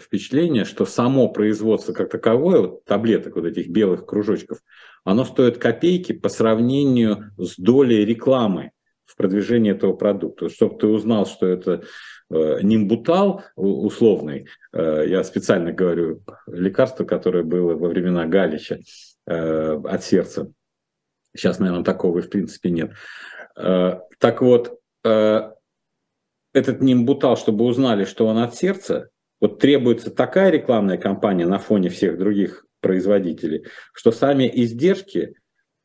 [0.00, 4.58] впечатление, что само производство как таковое, вот таблеток, вот этих белых кружочков,
[5.04, 8.72] оно стоит копейки по сравнению с долей рекламы
[9.04, 10.48] в продвижении этого продукта.
[10.48, 11.82] Чтобы ты узнал, что это
[12.30, 18.78] э, нимбутал условный, э, я специально говорю, лекарство, которое было во времена Галича
[19.26, 20.50] э, от сердца.
[21.34, 22.92] Сейчас, наверное, такого в принципе нет.
[23.54, 29.08] Так вот, этот нимбутал, чтобы узнали, что он от сердца,
[29.42, 35.34] вот требуется такая рекламная кампания на фоне всех других производителей, что сами издержки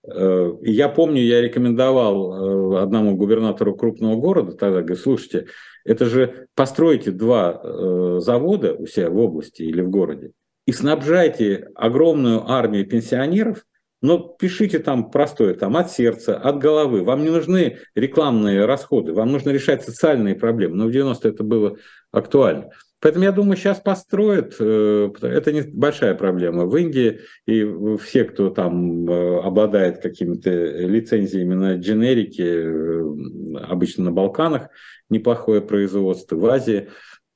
[0.07, 5.47] Э, я помню, я рекомендовал э, одному губернатору крупного города тогда, говорю, слушайте,
[5.83, 10.31] это же постройте два э, завода у себя в области или в городе
[10.65, 13.63] и снабжайте огромную армию пенсионеров
[13.99, 17.03] но пишите там простое, там от сердца, от головы.
[17.03, 20.75] Вам не нужны рекламные расходы, вам нужно решать социальные проблемы.
[20.75, 21.77] Но в 90 это было
[22.11, 22.69] актуально.
[22.99, 24.55] Поэтому я думаю, сейчас построят.
[24.59, 26.65] Э, это не большая проблема.
[26.65, 27.63] В Индии и
[27.97, 34.69] все, кто там э, обладает какими-то лицензиями на дженерики, э, обычно на Балканах,
[35.09, 36.35] неплохое производство.
[36.35, 36.89] В Азии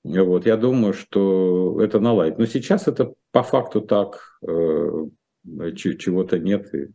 [0.03, 2.39] вот, я думаю, что это наладит.
[2.39, 6.87] Но сейчас это по факту так, чего-то нет, и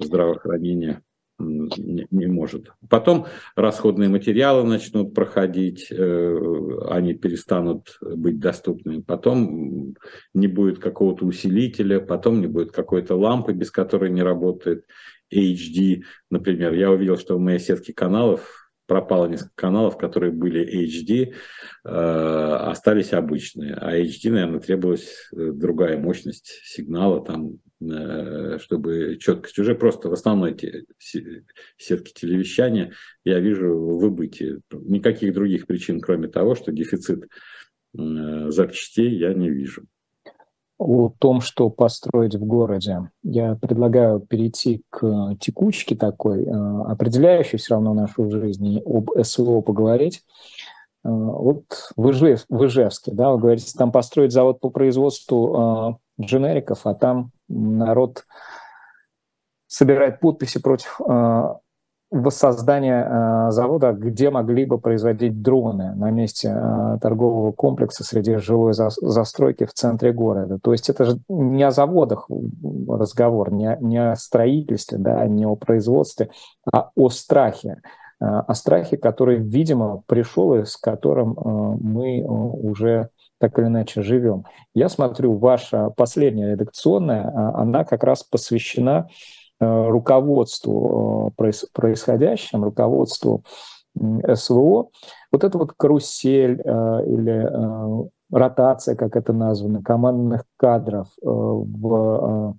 [0.00, 1.02] здравоохранение
[1.38, 2.72] не, может.
[2.88, 3.26] Потом
[3.56, 6.38] расходные материалы начнут проходить, э,
[6.88, 9.00] они перестанут быть доступными.
[9.00, 9.94] Потом
[10.32, 14.84] не будет какого-то усилителя, потом не будет какой-то лампы, без которой не работает
[15.32, 16.74] HD, например.
[16.74, 21.34] Я увидел, что в моей сетке каналов пропало несколько каналов, которые были HD,
[21.84, 23.74] э, остались обычные.
[23.74, 29.58] А HD, наверное, требовалась э, другая мощность сигнала, там, э, чтобы четкость.
[29.58, 30.84] Уже просто в основной те,
[31.76, 32.92] сетке телевещания
[33.24, 34.60] я вижу выбытие.
[34.70, 37.28] Никаких других причин, кроме того, что дефицит
[37.96, 39.84] э, запчастей я не вижу
[40.78, 43.10] о том, что построить в городе.
[43.22, 49.60] Я предлагаю перейти к текучке такой, э, определяющей все равно нашу жизнь, и об СВО
[49.60, 50.22] поговорить.
[51.04, 51.64] Э, вот
[51.96, 56.94] в, Ижев, в Ижевске, да, вы говорите, там построить завод по производству э, дженериков, а
[56.94, 58.24] там народ
[59.66, 61.00] собирает подписи против
[62.14, 68.72] воссоздания э, завода, где могли бы производить дроны на месте э, торгового комплекса среди жилой
[68.72, 70.58] за, застройки в центре города.
[70.62, 72.28] То есть это же не о заводах
[72.88, 76.30] разговор, не, не о строительстве, да, не о производстве,
[76.72, 77.80] а о страхе.
[78.20, 83.08] Э, о страхе, который, видимо, пришел и с которым э, мы уже
[83.38, 84.44] так или иначе живем.
[84.74, 89.08] Я смотрю, ваша последняя редакционная, э, она как раз посвящена
[89.64, 93.44] руководству э, происходящим, руководству
[93.96, 94.90] СВО,
[95.30, 102.56] вот эта вот карусель э, или ротация, как это названо, командных кадров в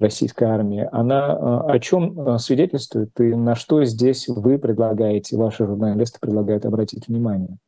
[0.00, 6.64] российской армии, она о чем свидетельствует и на что здесь вы предлагаете, ваши журналисты предлагают
[6.64, 7.58] обратить внимание?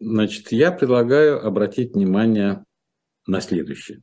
[0.00, 2.64] Значит, я предлагаю обратить внимание
[3.26, 4.02] на следующее.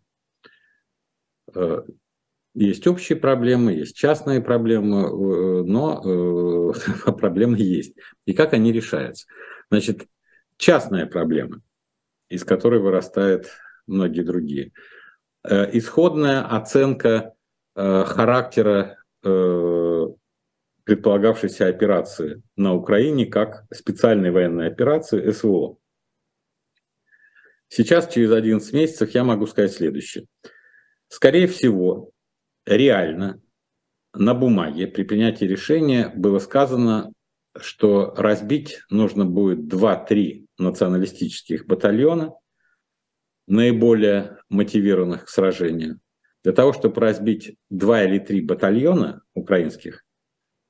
[1.57, 1.81] Э,
[2.53, 7.95] есть общие проблемы, есть частные проблемы, э, но э, проблемы есть.
[8.25, 9.27] И как они решаются?
[9.69, 10.07] Значит,
[10.57, 11.61] частная проблема,
[12.29, 13.47] из которой вырастают
[13.85, 14.71] многие другие.
[15.43, 17.33] Исходная оценка
[17.73, 18.97] характера
[20.83, 25.77] предполагавшейся операции на Украине как специальной военной операции СВО.
[27.69, 30.25] Сейчас, через 11 месяцев, я могу сказать следующее.
[31.09, 32.11] Скорее всего,
[32.65, 33.41] реально
[34.13, 37.11] на бумаге при принятии решения было сказано,
[37.55, 42.33] что разбить нужно будет 2-3 националистических батальона,
[43.47, 45.99] наиболее мотивированных к сражению.
[46.43, 50.03] Для того, чтобы разбить 2 или 3 батальона украинских,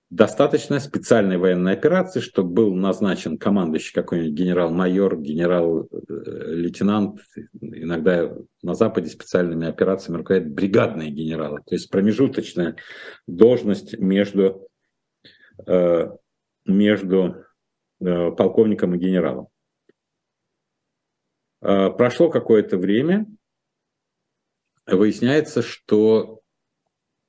[0.10, 7.20] достаточно специальной военной операции, чтобы был назначен командующий какой-нибудь генерал-майор, генерал-лейтенант.
[7.60, 11.60] Иногда на Западе специальными операциями руководят бригадные генералы.
[11.66, 12.78] То есть промежуточная
[13.28, 14.70] должность между,
[15.66, 16.10] э,
[16.66, 17.43] между
[17.99, 19.49] э, полковником и генералом.
[21.62, 23.26] Э, прошло какое-то время,
[24.86, 26.39] выясняется, что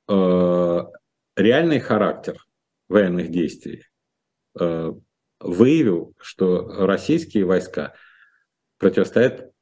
[0.06, 2.38] реальный характер
[2.88, 3.84] военных действий
[4.58, 4.92] э,
[5.40, 7.94] выявил, что российские войска
[8.78, 9.52] противостоят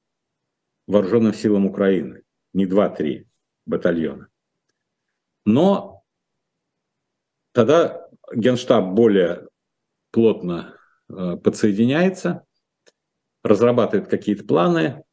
[0.86, 2.22] вооруженным силам Украины,
[2.52, 3.26] не 2-3
[3.66, 4.28] батальона.
[5.44, 6.04] Но
[7.52, 9.48] тогда Генштаб более
[10.10, 12.46] плотно э, подсоединяется,
[13.42, 15.04] разрабатывает какие-то планы,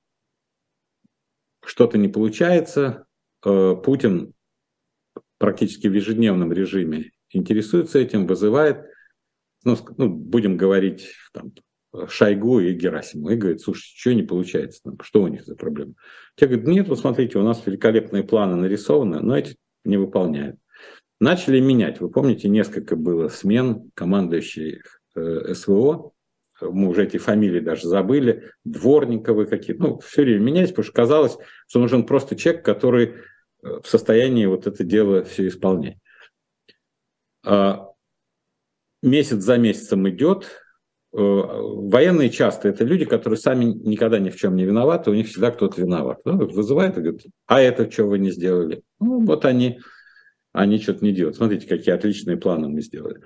[1.64, 3.06] что-то не получается.
[3.46, 4.34] Э, Путин
[5.38, 8.86] практически в ежедневном режиме интересуется этим, вызывает,
[9.64, 11.54] ну, ну будем говорить, там,
[12.08, 13.30] Шойгу и Герасиму.
[13.30, 15.94] И говорит, слушай, что не получается, там, что у них за проблема?
[16.36, 19.56] Те говорят, нет, вот смотрите, у нас великолепные планы нарисованы, но эти
[19.86, 20.58] не выполняют.
[21.20, 22.02] Начали менять.
[22.02, 26.14] Вы помните, несколько было смен командующих э, СВО,
[26.62, 31.38] мы уже эти фамилии даже забыли, Дворниковы какие-то, ну, все время менялись, потому что казалось,
[31.68, 33.06] что нужен просто человек, который
[33.64, 35.98] э, в состоянии вот это дело все исполнять.
[37.46, 37.90] А,
[39.02, 40.48] месяц за месяцем идет,
[41.12, 45.52] военные часто это люди, которые сами никогда ни в чем не виноваты, у них всегда
[45.52, 46.20] кто-то виноват.
[46.26, 48.82] Ну, вызывает и говорит, а это что вы не сделали?
[49.00, 49.80] Ну, вот они,
[50.54, 51.38] они что-то не делают.
[51.38, 53.22] Смотрите, какие отличные планы мы сделали.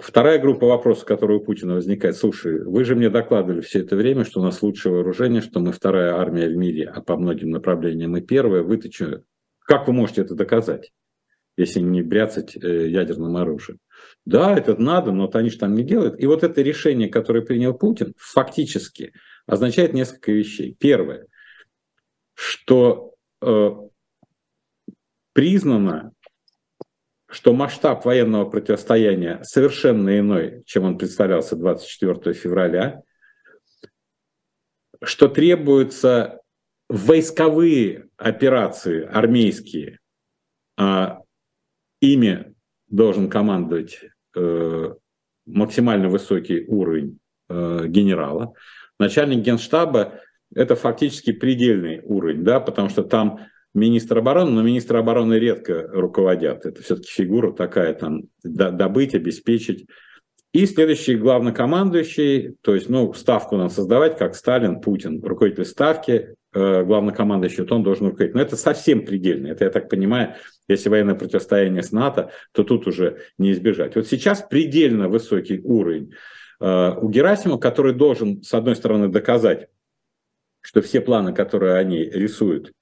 [0.00, 2.16] Вторая группа вопросов, которые у Путина возникает.
[2.16, 5.72] Слушай, вы же мне докладывали все это время, что у нас лучшее вооружение, что мы
[5.72, 8.62] вторая армия в мире, а по многим направлениям мы первая.
[8.62, 9.22] Вы-то что?
[9.60, 10.92] Как вы можете это доказать,
[11.56, 13.78] если не бряцать э, ядерным оружием?
[14.24, 16.18] Да, это надо, но они же там не делают.
[16.20, 19.12] И вот это решение, которое принял Путин, фактически
[19.46, 20.76] означает несколько вещей.
[20.78, 21.26] Первое,
[22.34, 23.70] что э,
[25.32, 26.12] признано,
[27.28, 33.02] что масштаб военного противостояния совершенно иной, чем он представлялся 24 февраля,
[35.02, 36.40] что требуются
[36.88, 39.98] войсковые операции армейские,
[40.76, 41.23] а
[42.04, 42.54] ими
[42.88, 44.00] должен командовать
[44.36, 44.94] э,
[45.46, 48.54] максимально высокий уровень э, генерала.
[48.98, 50.20] Начальник генштаба–
[50.54, 53.40] это фактически предельный уровень, да, потому что там
[53.74, 56.64] министр обороны, но министр обороны редко руководят.
[56.64, 59.86] Это все-таки фигура такая, там, добыть, обеспечить.
[60.52, 67.64] И следующий главнокомандующий, то есть, ну, ставку нам создавать, как Сталин, Путин, руководитель ставки, главнокомандующий,
[67.64, 68.34] вот он должен руководить.
[68.34, 69.48] Но это совсем предельно.
[69.48, 70.34] Это, я так понимаю,
[70.68, 73.96] если военное противостояние с НАТО, то тут уже не избежать.
[73.96, 76.14] Вот сейчас предельно высокий уровень
[76.60, 79.68] э, у Герасимова, который должен, с одной стороны, доказать,
[80.60, 82.72] что все планы, которые они рисуют,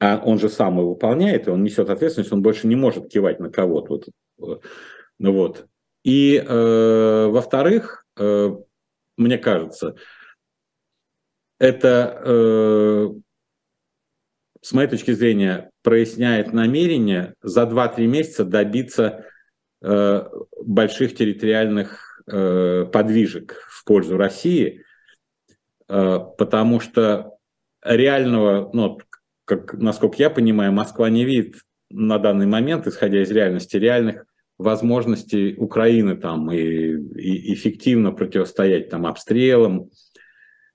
[0.00, 3.40] а он же сам и выполняет, и он несет ответственность, он больше не может кивать
[3.40, 4.00] на кого-то.
[4.36, 4.64] Вот.
[5.18, 5.66] Ну вот.
[6.02, 8.50] И, э, во-вторых, э,
[9.16, 9.94] мне кажется,
[11.64, 13.08] это, э,
[14.60, 19.24] с моей точки зрения, проясняет намерение за 2-3 месяца добиться
[19.82, 20.28] э,
[20.62, 24.82] больших территориальных э, подвижек в пользу России,
[25.86, 27.36] потому что
[27.82, 28.98] реального, ну,
[29.44, 31.56] как, насколько я понимаю, Москва не видит
[31.90, 34.24] на данный момент, исходя из реальности, реальных
[34.56, 39.90] возможностей Украины там и, и эффективно противостоять там обстрелам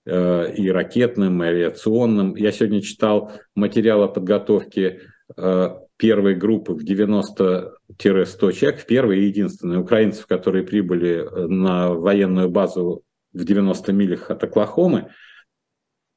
[0.05, 2.35] и ракетным, и авиационным.
[2.35, 5.01] Я сегодня читал материал о подготовке
[5.35, 13.03] э, первой группы в 90-100 человек, первой и единственной украинцев, которые прибыли на военную базу
[13.33, 15.11] в 90 милях от Оклахомы,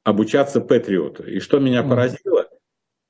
[0.03, 1.23] обучаться Патриоту.
[1.23, 2.47] И что меня поразило,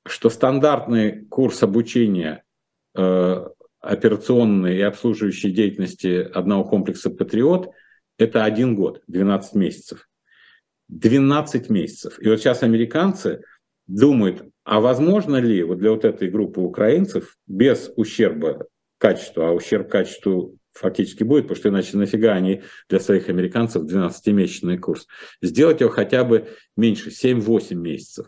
[0.06, 2.42] что стандартный курс обучения
[2.94, 3.46] э,
[3.80, 7.70] операционной и обслуживающей деятельности одного комплекса «Патриот»–
[8.18, 10.08] это один год, 12 месяцев.
[10.88, 12.18] 12 месяцев.
[12.20, 13.42] И вот сейчас американцы
[13.86, 18.66] думают, а возможно ли вот для вот этой группы украинцев без ущерба
[18.98, 24.78] качеству, а ущерб качеству фактически будет, потому что иначе нафига они для своих американцев 12-месячный
[24.78, 25.06] курс.
[25.40, 28.26] Сделать его хотя бы меньше, 7-8 месяцев.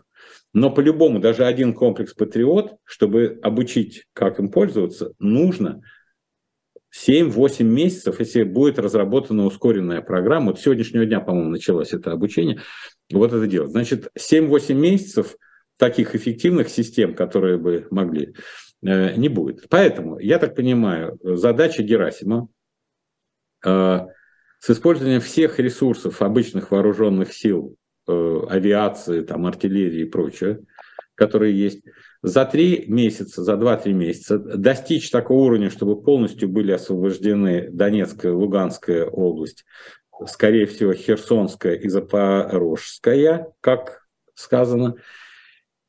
[0.53, 5.81] Но по-любому даже один комплекс «Патриот», чтобы обучить, как им пользоваться, нужно
[6.95, 10.51] 7-8 месяцев, если будет разработана ускоренная программа.
[10.51, 12.61] Вот сегодняшнего дня, по-моему, началось это обучение.
[13.11, 13.71] Вот это делать.
[13.71, 15.35] Значит, 7-8 месяцев
[15.77, 18.33] таких эффективных систем, которые бы могли
[18.83, 19.67] Э, не будет.
[19.69, 22.47] Поэтому, я так понимаю, задача Герасима
[23.65, 23.99] э,
[24.59, 27.75] с использованием всех ресурсов обычных вооруженных сил,
[28.07, 30.59] э, авиации, там, артиллерии и прочее,
[31.17, 31.81] которые есть,
[32.21, 39.05] за три месяца, за два-три месяца достичь такого уровня, чтобы полностью были освобождены Донецкая, Луганская
[39.05, 39.65] область,
[40.27, 44.03] скорее всего, Херсонская и Запорожская, как
[44.35, 44.95] сказано,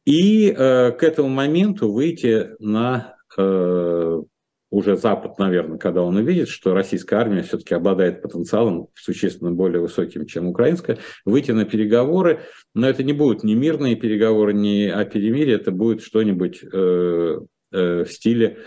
[0.06, 4.22] и э, к этому моменту выйти на э,
[4.70, 10.26] уже Запад, наверное, когда он увидит, что российская армия все-таки обладает потенциалом существенно более высоким,
[10.26, 12.42] чем украинская, выйти на переговоры,
[12.74, 17.40] но это не будут ни мирные переговоры, ни о перемирии, это будет что-нибудь э,
[17.72, 18.58] э, в стиле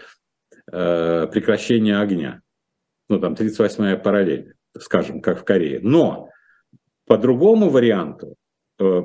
[0.72, 2.42] э, прекращения огня.
[3.08, 5.82] Ну, там, 38-я параллель, скажем, как в Корее.
[5.84, 6.30] Но
[7.06, 8.36] по другому варианту,
[8.80, 9.02] э,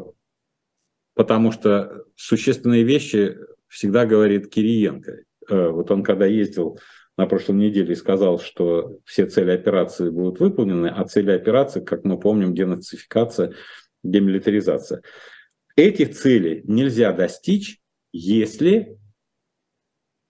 [1.15, 3.37] потому что существенные вещи
[3.69, 5.26] всегда говорит Кириенко.
[5.49, 6.79] Э, вот он когда ездил
[7.17, 12.05] на прошлой неделе и сказал, что все цели операции будут выполнены, а цели операции, как
[12.05, 13.55] мы помним, денацификация,
[14.03, 15.03] демилитаризация.
[15.77, 17.81] Этих целей нельзя достичь,
[18.13, 18.99] если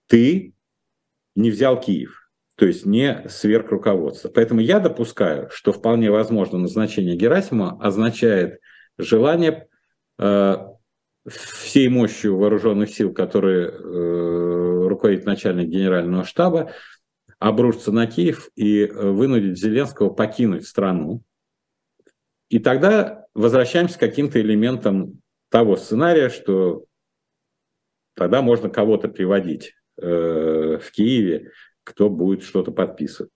[0.09, 0.55] ты
[1.35, 4.29] не взял Киев, то есть не сверх руководства.
[4.29, 8.61] Поэтому я допускаю, что вполне возможно назначение Герасима означает
[8.97, 9.69] желание
[10.19, 10.57] э,
[11.29, 14.66] всей мощью вооруженных сил, которые э,
[15.07, 16.73] руководит начальник генерального штаба,
[17.39, 21.23] обрушиться на Киев и э, вынудить Зеленского покинуть страну.
[22.49, 26.85] И тогда возвращаемся к каким-то элементам того сценария, что
[28.15, 31.51] тогда можно кого-то приводить э, в Киеве,
[31.85, 33.31] кто будет что-то подписывать.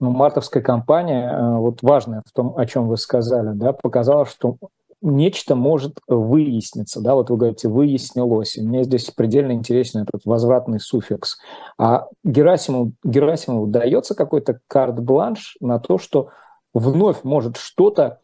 [0.00, 4.58] Ну, мартовская кампания, э, вот важная в том, о чем вы сказали, да, показала, что
[5.04, 10.80] нечто может выясниться, да, вот вы говорите, выяснилось, и мне здесь предельно интересен этот возвратный
[10.80, 11.38] суффикс.
[11.78, 16.30] А Герасимову, Герасимову дается какой-то карт-бланш на то, что
[16.72, 18.20] вновь может что-то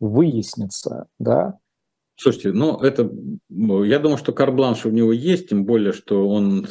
[0.00, 1.58] выясниться, да?
[2.16, 3.10] Слушайте, ну это,
[3.48, 6.68] я думаю, что карбланш у него есть, тем более, что он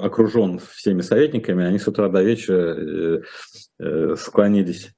[0.00, 3.22] окружен всеми советниками, они с утра до вечера э,
[3.80, 4.92] э, склонились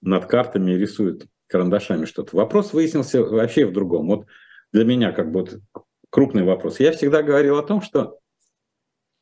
[0.00, 2.34] над картами и рисуют карандашами что-то.
[2.36, 4.08] Вопрос выяснился вообще в другом.
[4.08, 4.26] Вот
[4.72, 5.46] для меня как бы
[6.10, 6.80] крупный вопрос.
[6.80, 8.18] Я всегда говорил о том, что,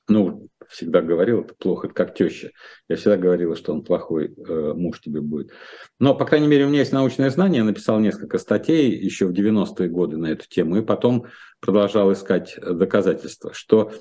[0.08, 2.50] ну, всегда говорил, это плохо, это как теща.
[2.88, 5.50] Я всегда говорила, что он плохой э, муж тебе будет.
[5.98, 9.32] Но, по крайней мере, у меня есть научное знание, я написал несколько статей еще в
[9.32, 11.26] 90-е годы на эту тему, и потом
[11.58, 13.92] продолжал искать доказательства, что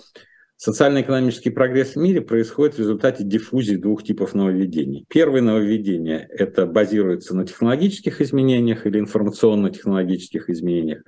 [0.61, 5.05] Социально-экономический прогресс в мире происходит в результате диффузии двух типов нововведений.
[5.07, 11.03] Первое нововведение– это базируется на технологических изменениях или информационно-технологических изменениях.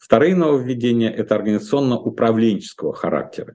[0.00, 3.54] Вторые нововведения– это организационно-управленческого характера.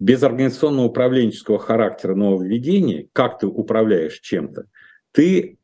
[0.00, 4.64] Без организационно-управленческого характера нововведений, как ты управляешь чем-то,
[5.12, 5.56] ты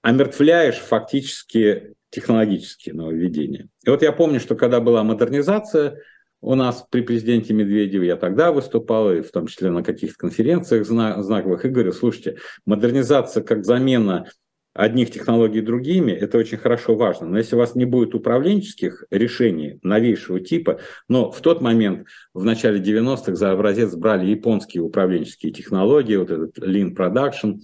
[0.00, 3.68] омертвляешь фактически технологические нововведения.
[3.84, 6.00] И вот я помню, что когда была модернизация
[6.40, 10.86] у нас при президенте Медведеве, я тогда выступал, и в том числе на каких-то конференциях
[10.86, 14.28] знаковых, и говорю, слушайте, модернизация как замена
[14.72, 17.26] одних технологий другими, это очень хорошо важно.
[17.26, 20.78] Но если у вас не будет управленческих решений новейшего типа,
[21.08, 26.58] но в тот момент, в начале 90-х, за образец брали японские управленческие технологии, вот этот
[26.58, 27.56] Lean Production,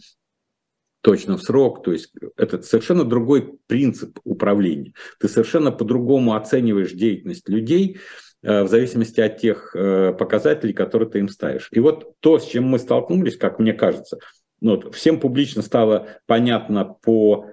[1.02, 4.94] точно в срок, то есть это совершенно другой принцип управления.
[5.20, 7.98] Ты совершенно по-другому оцениваешь деятельность людей,
[8.44, 11.68] в зависимости от тех э, показателей, которые ты им ставишь.
[11.72, 14.18] И вот то, с чем мы столкнулись, как мне кажется,
[14.60, 17.46] ну, вот, всем публично стало понятно по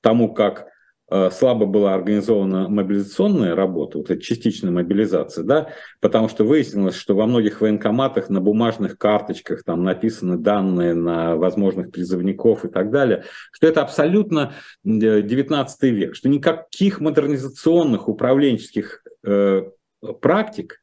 [0.00, 0.66] тому, как
[1.10, 5.68] э, слабо была организована мобилизационная работа, вот эта частичная мобилизация, да,
[6.00, 11.90] потому что выяснилось, что во многих военкоматах на бумажных карточках там написаны данные на возможных
[11.90, 14.52] призывников и так далее, что это абсолютно
[14.84, 19.64] 19 век, что никаких модернизационных управленческих э,
[20.12, 20.80] практик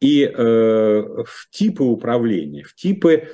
[0.00, 3.28] и э, в типы управления, в типы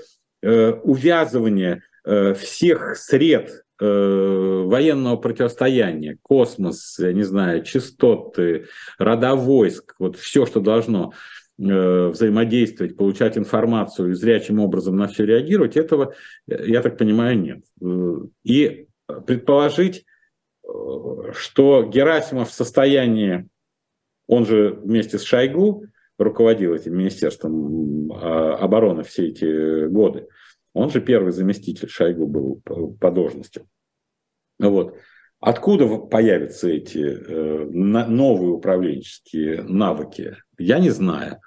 [0.47, 10.17] Э, увязывание э, всех сред военного противостояния, космос, я не знаю, частоты, рода войск, вот
[10.17, 11.13] все, что должно
[11.59, 16.15] взаимодействовать, получать информацию и зрячим образом на все реагировать, этого,
[16.47, 17.65] я так понимаю, нет.
[18.45, 18.87] И
[19.27, 20.07] предположить,
[20.63, 23.47] что Герасимов в состоянии,
[24.27, 25.85] он же вместе с Шойгу,
[26.18, 30.29] руководил этим Министерством а, обороны все эти годы.
[30.72, 32.62] Он же первый заместитель Шойгу был
[33.01, 33.66] по должности.
[34.59, 34.97] Вот.
[35.41, 41.41] Откуда появятся эти э, новые управленческие навыки, я не знаю.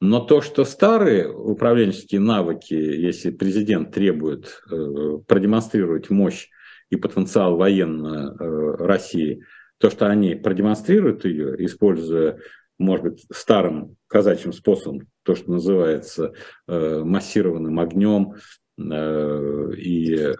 [0.00, 6.48] Но то, что старые управленческие навыки, если президент требует э, продемонстрировать мощь
[6.90, 9.44] и потенциал военной э, России,
[9.82, 12.38] то, что они продемонстрируют ее, используя
[12.78, 16.34] может быть, старым казачьим способом, то, что называется
[16.68, 18.34] э, массированным огнем
[18.78, 20.34] э, и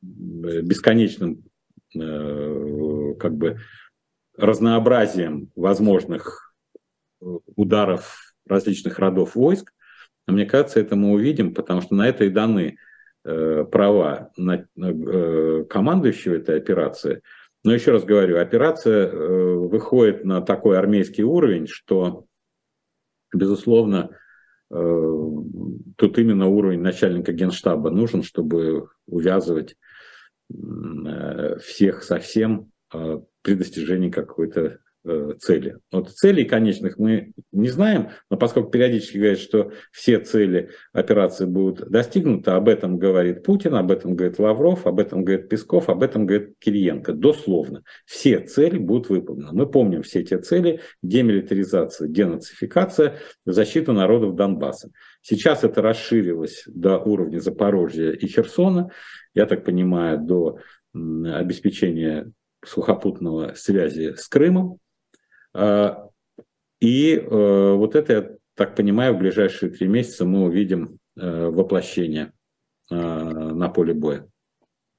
[0.00, 1.42] бесконечным
[1.96, 3.58] э, как бы
[4.36, 6.54] разнообразием возможных
[7.20, 9.72] ударов различных родов войск,
[10.28, 12.78] мне кажется, это мы увидим, потому что на это и даны
[13.22, 14.66] права на,
[15.64, 17.20] командующего этой операции–
[17.64, 22.26] но еще раз говорю, операция э, выходит на такой армейский уровень, что,
[23.32, 24.10] безусловно,
[24.70, 25.20] э,
[25.96, 29.76] тут именно уровень начальника генштаба нужен, чтобы увязывать
[30.52, 32.70] э, всех со всем
[33.42, 34.78] при достижении какой-то
[35.38, 35.78] цели.
[35.92, 41.90] Вот целей конечных мы не знаем, но поскольку периодически говорят, что все цели операции будут
[41.90, 46.26] достигнуты, об этом говорит Путин, об этом говорит Лавров, об этом говорит Песков, об этом
[46.26, 47.12] говорит Кириенко.
[47.12, 47.82] Дословно.
[48.06, 49.50] Все цели будут выполнены.
[49.52, 50.80] Мы помним все эти цели.
[51.02, 54.90] Демилитаризация, денацификация, защита народов Донбасса.
[55.20, 58.90] Сейчас это расширилось до уровня Запорожья и Херсона,
[59.34, 60.58] я так понимаю, до
[60.94, 62.30] обеспечения
[62.64, 64.78] сухопутного связи с Крымом,
[66.80, 72.32] и э, вот это, я так понимаю, в ближайшие три месяца мы увидим э, воплощение
[72.90, 74.26] на поле боя.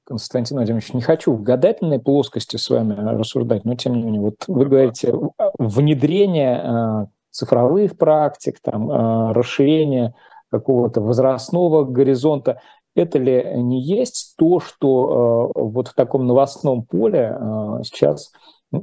[0.04, 4.34] Константин Владимирович, не хочу в гадательной плоскости с вами рассуждать, но тем не менее, вот
[4.48, 5.14] вы говорите,
[5.58, 8.90] внедрение цифровых практик, там,
[9.30, 10.14] расширение
[10.50, 12.60] какого-то возрастного горизонта,
[12.96, 17.36] это ли не есть то, что вот в таком новостном поле
[17.84, 18.32] сейчас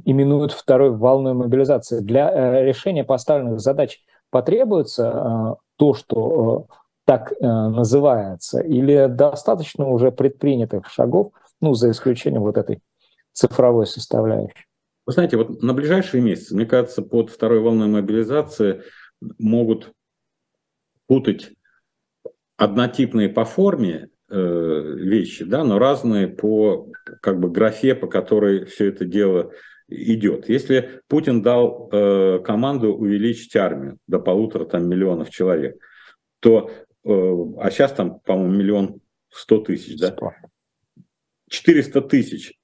[0.04, 2.00] именуют второй волной мобилизации.
[2.00, 6.74] Для э, решения поставленных задач потребуется э, то, что э,
[7.06, 12.80] так называется, или достаточно уже предпринятых шагов, ну, за исключением вот этой
[13.32, 14.64] цифровой составляющей?
[15.04, 18.84] Вы знаете, вот на ближайшие месяцы, мне кажется, под второй волной мобилизации
[19.38, 19.92] могут
[21.06, 21.50] путать
[22.56, 26.88] однотипные по форме вещи, да, но разные по
[27.20, 29.52] как бы графе, по которой все это дело
[29.88, 30.48] идет.
[30.48, 35.76] Если Путин дал э, команду увеличить армию до полутора там, миллионов человек,
[36.40, 36.70] то,
[37.04, 37.08] э,
[37.58, 40.16] а сейчас там, по-моему, миллион сто тысяч, да?
[41.48, 42.54] 400 тысяч,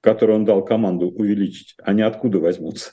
[0.00, 2.92] которые он дал команду увеличить, они откуда возьмутся?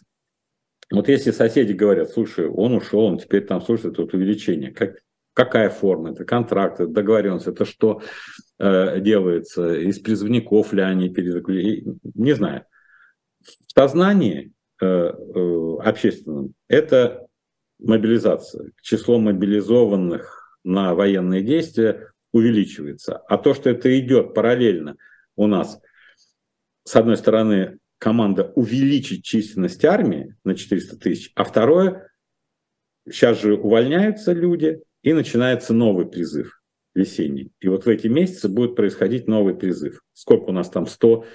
[0.91, 4.99] Вот если соседи говорят, слушай, он ушел, он теперь там, слушай, тут увеличение, как,
[5.33, 8.01] какая форма, это контракт, это договоренность, это что
[8.59, 12.65] э, делается, из призывников ли они перезаключили, не знаю
[13.45, 17.27] в сознании э, э, общественном это
[17.79, 18.71] мобилизация.
[18.81, 23.17] Число мобилизованных на военные действия увеличивается.
[23.17, 24.97] А то, что это идет параллельно
[25.35, 25.79] у нас,
[26.83, 32.11] с одной стороны, команда увеличить численность армии на 400 тысяч, а второе,
[33.09, 36.59] сейчас же увольняются люди, и начинается новый призыв
[36.95, 37.51] весенний.
[37.59, 40.01] И вот в эти месяцы будет происходить новый призыв.
[40.13, 40.87] Сколько у нас там?
[40.87, 41.25] 100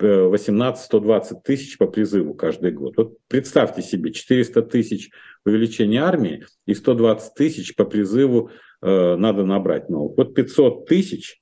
[0.00, 2.94] 18-120 тысяч по призыву каждый год.
[2.96, 5.10] Вот представьте себе, 400 тысяч
[5.44, 10.16] увеличения армии и 120 тысяч по призыву э, надо набрать новых.
[10.16, 11.40] Вот 500 тысяч,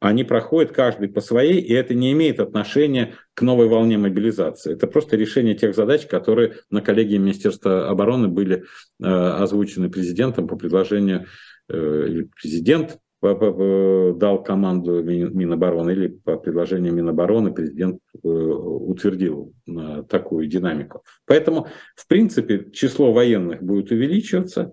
[0.00, 4.72] они проходят каждый по своей, и это не имеет отношения к новой волне мобилизации.
[4.72, 8.64] Это просто решение тех задач, которые на коллегии Министерства обороны были
[9.02, 11.26] э, озвучены президентом по предложению,
[11.68, 21.02] э, президент дал команду Минобороны или по предложению Минобороны президент э, утвердил э, такую динамику.
[21.26, 24.72] Поэтому, в принципе, число военных будет увеличиваться,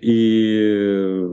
[0.00, 1.24] и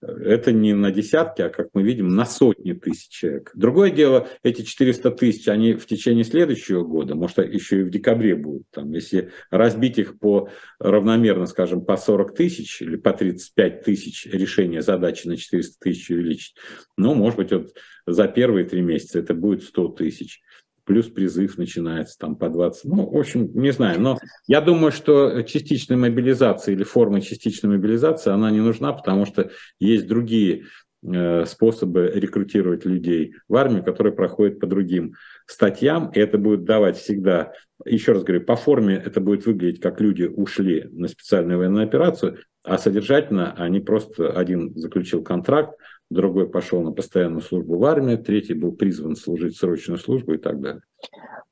[0.00, 3.50] это не на десятки, а, как мы видим, на сотни тысяч человек.
[3.54, 8.36] Другое дело, эти 400 тысяч, они в течение следующего года, может, еще и в декабре
[8.36, 8.64] будут.
[8.70, 14.82] Там, если разбить их по равномерно, скажем, по 40 тысяч или по 35 тысяч решения
[14.82, 16.56] задачи на 400 тысяч увеличить,
[16.98, 17.72] ну, может быть, вот
[18.06, 20.42] за первые три месяца это будет 100 тысяч
[20.84, 22.84] плюс призыв начинается там по 20.
[22.84, 28.30] Ну, в общем, не знаю, но я думаю, что частичная мобилизация или форма частичной мобилизации,
[28.30, 30.64] она не нужна, потому что есть другие
[31.02, 35.14] э, способы рекрутировать людей в армию, которые проходят по другим
[35.46, 37.52] статьям, и это будет давать всегда,
[37.84, 42.38] еще раз говорю, по форме это будет выглядеть, как люди ушли на специальную военную операцию,
[42.62, 45.78] а содержательно они просто один заключил контракт,
[46.10, 50.60] другой пошел на постоянную службу в армии, третий был призван служить срочную службу и так
[50.60, 50.82] далее.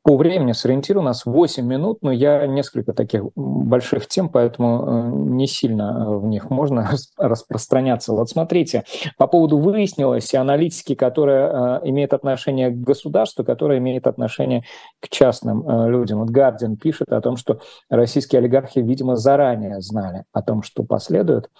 [0.08, 5.10] По времени сориентирую, у нас 8 минут, но я несколько таких больших тем, поэтому э,
[5.34, 6.88] не сильно э, в них можно
[7.18, 8.12] распространяться.
[8.14, 8.84] Вот смотрите,
[9.18, 14.64] по поводу выяснилось, аналитики, которые э, имеют отношение к государству, которые имеют отношение
[15.00, 16.20] к частным людям.
[16.20, 21.50] Вот Гардиан пишет о том, что российские олигархи, видимо, заранее знали о том, что последует.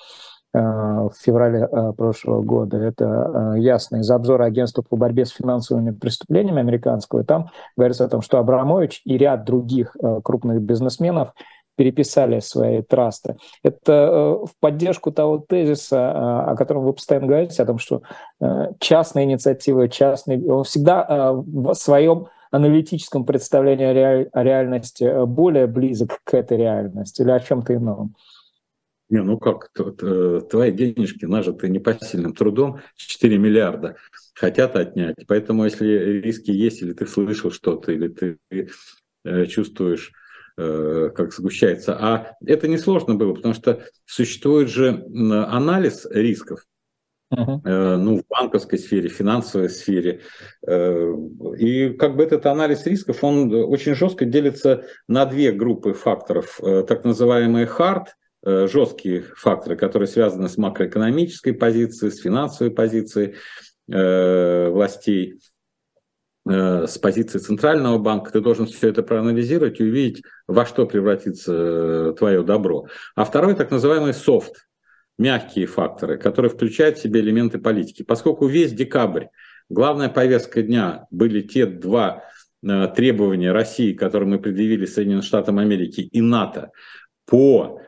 [0.55, 2.79] Э, в феврале э, прошлого года.
[2.79, 7.23] Это э, ясно из обзора агентства по борьбе с финансовыми преступлениями американского.
[7.23, 9.95] там говорится о том, что Абрамович и ряд других
[10.25, 11.35] крупных бизнесменов
[11.77, 13.37] переписали свои трасты.
[13.63, 18.03] Это в поддержку того тезиса, о котором вы постоянно говорите, о том, что
[18.81, 26.57] частная инициатива, частный, он всегда в своем аналитическом представлении о реальности более близок к этой
[26.57, 28.15] реальности или о чем-то ином.
[29.11, 33.97] Не, ну как, твои денежки нажиты непосильным трудом, 4 миллиарда
[34.35, 35.17] хотят отнять.
[35.27, 38.39] Поэтому если риски есть, или ты слышал что-то, или ты
[39.25, 40.13] э, чувствуешь,
[40.59, 41.97] э, как сгущается.
[41.99, 46.65] А это несложно было, потому что существует же анализ рисков.
[47.31, 47.97] Uh-huh.
[47.97, 50.23] Ну, в банковской сфере, финансовой сфере.
[50.67, 56.59] И как бы этот анализ рисков, он очень жестко делится на две группы факторов.
[56.89, 58.07] Так называемые hard
[58.45, 63.35] жесткие факторы, которые связаны с макроэкономической позицией, с финансовой позицией
[63.91, 65.41] э, властей,
[66.49, 68.31] э, с позиции Центрального банка.
[68.31, 72.87] Ты должен все это проанализировать и увидеть, во что превратится твое добро.
[73.15, 74.69] А второй, так называемый софт,
[75.19, 78.03] мягкие факторы, которые включают в себя элементы политики.
[78.03, 79.27] Поскольку весь декабрь,
[79.69, 82.25] главная повестка дня были те два
[82.63, 86.71] э, требования России, которые мы предъявили Соединенным Штатам Америки и НАТО
[87.27, 87.88] по э,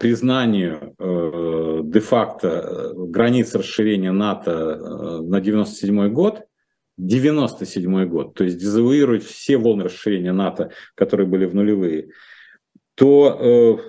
[0.00, 6.44] признанию э, де-факто границ расширения НАТО на 97 год,
[6.96, 12.10] 97 год, то есть дезавуировать все волны расширения НАТО, которые были в нулевые,
[12.94, 13.80] то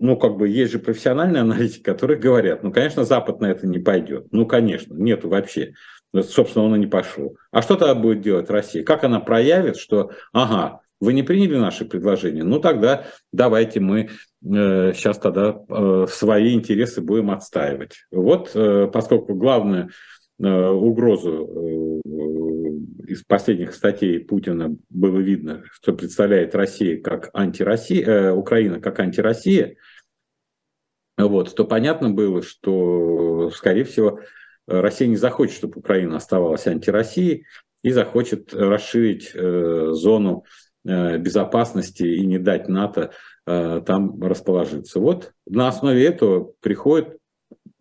[0.00, 3.78] ну, как бы есть же профессиональные аналитики, которые говорят, ну, конечно, Запад на это не
[3.78, 4.26] пойдет.
[4.30, 5.74] Ну, конечно, нету вообще.
[6.14, 7.36] Собственно, он и не пошел.
[7.50, 8.84] А что тогда будет делать Россия?
[8.84, 14.08] Как она проявит, что, ага, вы не приняли наши предложения, ну тогда давайте мы
[14.44, 18.06] э, сейчас тогда э, свои интересы будем отстаивать.
[18.10, 19.90] Вот, э, поскольку главную
[20.40, 28.32] э, угрозу э, из последних статей Путина было видно, что представляет Россия как антироссия, э,
[28.32, 29.76] Украина как антироссия,
[31.16, 34.20] вот, то понятно было, что, скорее всего,
[34.68, 37.46] Россия не захочет, чтобы Украина оставалась антироссией
[37.82, 43.10] и захочет расширить э, зону э, безопасности и не дать НАТО
[43.46, 45.00] э, там расположиться.
[45.00, 47.16] Вот на основе этого приходят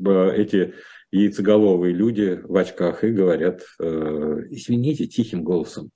[0.03, 0.73] э, эти
[1.11, 5.91] яйцеголовые люди в очках и говорят, э, извините, тихим голосом,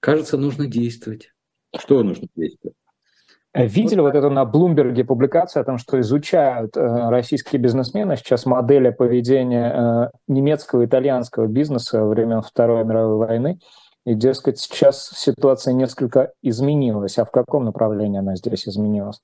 [0.00, 1.32] кажется, нужно действовать.
[1.76, 2.74] Что нужно действовать?
[3.54, 8.90] Видели вот эту на Блумберге публикацию о том, что изучают э, российские бизнесмены сейчас модели
[8.90, 13.58] поведения э, немецкого и итальянского бизнеса время Второй мировой войны,
[14.12, 17.18] и, дескать, сейчас ситуация несколько изменилась.
[17.18, 19.20] А в каком направлении она здесь изменилась?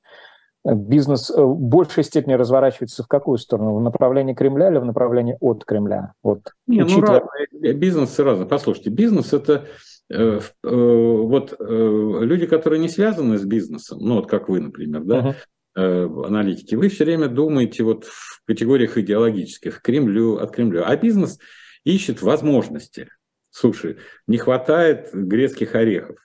[0.65, 3.75] Бизнес э, в большей степени разворачивается в какую сторону?
[3.75, 6.13] В направлении Кремля или в направлении от Кремля?
[6.23, 7.25] Вот, Не, учитывая...
[7.53, 8.47] ну, бизнес разный.
[8.47, 9.67] Послушайте, бизнес– это
[10.11, 15.03] Э, э, вот э, люди, которые не связаны с бизнесом, ну вот как вы, например,
[15.03, 15.37] да,
[15.77, 16.27] uh-huh.
[16.27, 21.39] аналитики, вы все время думаете вот в категориях идеологических, Кремлю, от Кремля, а бизнес
[21.85, 23.09] ищет возможности.
[23.57, 26.17] Слушай, не хватает грецких орехов,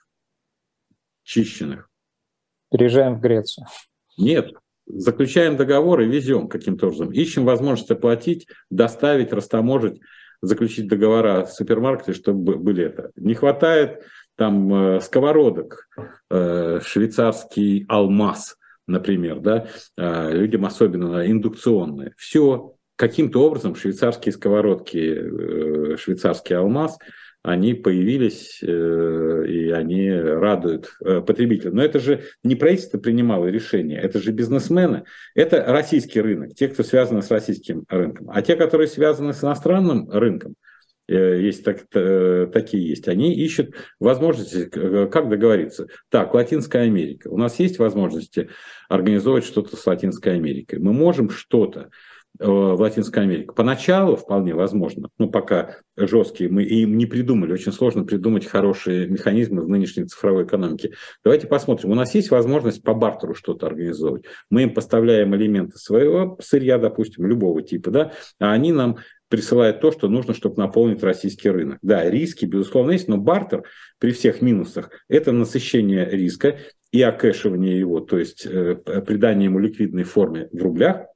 [1.22, 1.88] чищенных.
[2.72, 3.66] Переезжаем в Грецию.
[4.18, 4.50] Нет,
[4.84, 7.12] заключаем договор и везем каким-то образом.
[7.12, 10.00] Ищем возможность оплатить, доставить, растаможить
[10.42, 13.12] заключить договора с супермаркетами, чтобы были это.
[13.14, 14.02] Не хватает
[14.34, 15.88] там э, сковородок,
[16.30, 18.56] э, швейцарский алмаз,
[18.88, 22.12] например, да, э, людям особенно индукционные.
[22.16, 26.98] Все, каким-то образом швейцарские сковородки, швейцарский алмаз–
[27.42, 31.70] они появились э, и они радуют э, потребителя.
[31.72, 35.04] Но это же не правительство принимало решение, это же бизнесмены.
[35.34, 38.28] Это российский рынок, те, кто связаны с российским рынком.
[38.30, 40.54] А те, которые связаны с иностранным рынком,
[41.08, 41.88] э, есть так,
[42.52, 45.86] такие есть, они ищут возможности, как договориться.
[46.10, 47.28] Так, Латинская Америка.
[47.28, 48.50] У нас есть возможности
[48.90, 50.78] организовать что-то с Латинской Америкой.
[50.78, 51.88] Мы можем что-то Э,
[52.40, 53.50] в Латинской Америке.
[53.54, 59.62] Поначалу вполне возможно, ну пока жесткие, мы им не придумали, очень сложно придумать хорошие механизмы
[59.62, 60.92] в нынешней цифровой экономике.
[61.22, 64.24] Давайте посмотрим, у нас есть возможность по бартеру что-то организовывать.
[64.48, 68.96] Мы им поставляем элементы своего сырья, допустим, любого типа, да, а они нам
[69.28, 71.78] присылают то, что нужно, чтобы наполнить российский рынок.
[71.82, 73.64] Да, риски, безусловно, есть, но бартер
[73.98, 76.56] при всех минусах– это насыщение риска
[76.90, 78.74] и окэшивание его, то есть э,
[79.06, 81.06] придание ему ликвидной форме в рублях,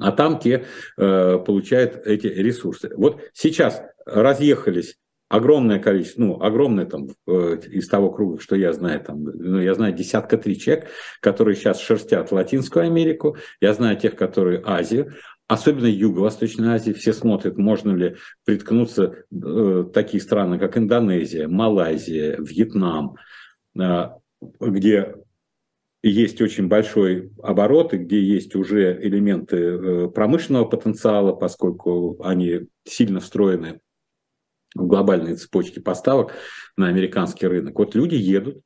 [0.00, 0.64] а там те
[0.96, 2.90] э, получают эти ресурсы.
[2.96, 4.96] Вот сейчас разъехались
[5.30, 9.74] огромное количество, ну, огромное там э, из того круга, что я знаю, там, ну, я
[9.74, 10.88] знаю десятка три человек,
[11.20, 15.14] которые сейчас шерстят Латинскую Америку, я знаю тех, которые Азию,
[15.46, 23.14] особенно Юго-Восточной Азии, все смотрят, можно ли приткнуться э, такие страны, как Индонезия, Малайзия, Вьетнам,
[23.78, 24.08] э,
[24.60, 25.14] где
[26.02, 33.20] есть очень большой оборот, и где есть уже элементы э, промышленного потенциала, поскольку они сильно
[33.20, 33.80] встроены
[34.74, 36.32] в глобальные цепочки поставок
[36.76, 37.78] на американский рынок.
[37.78, 38.62] Вот люди едут,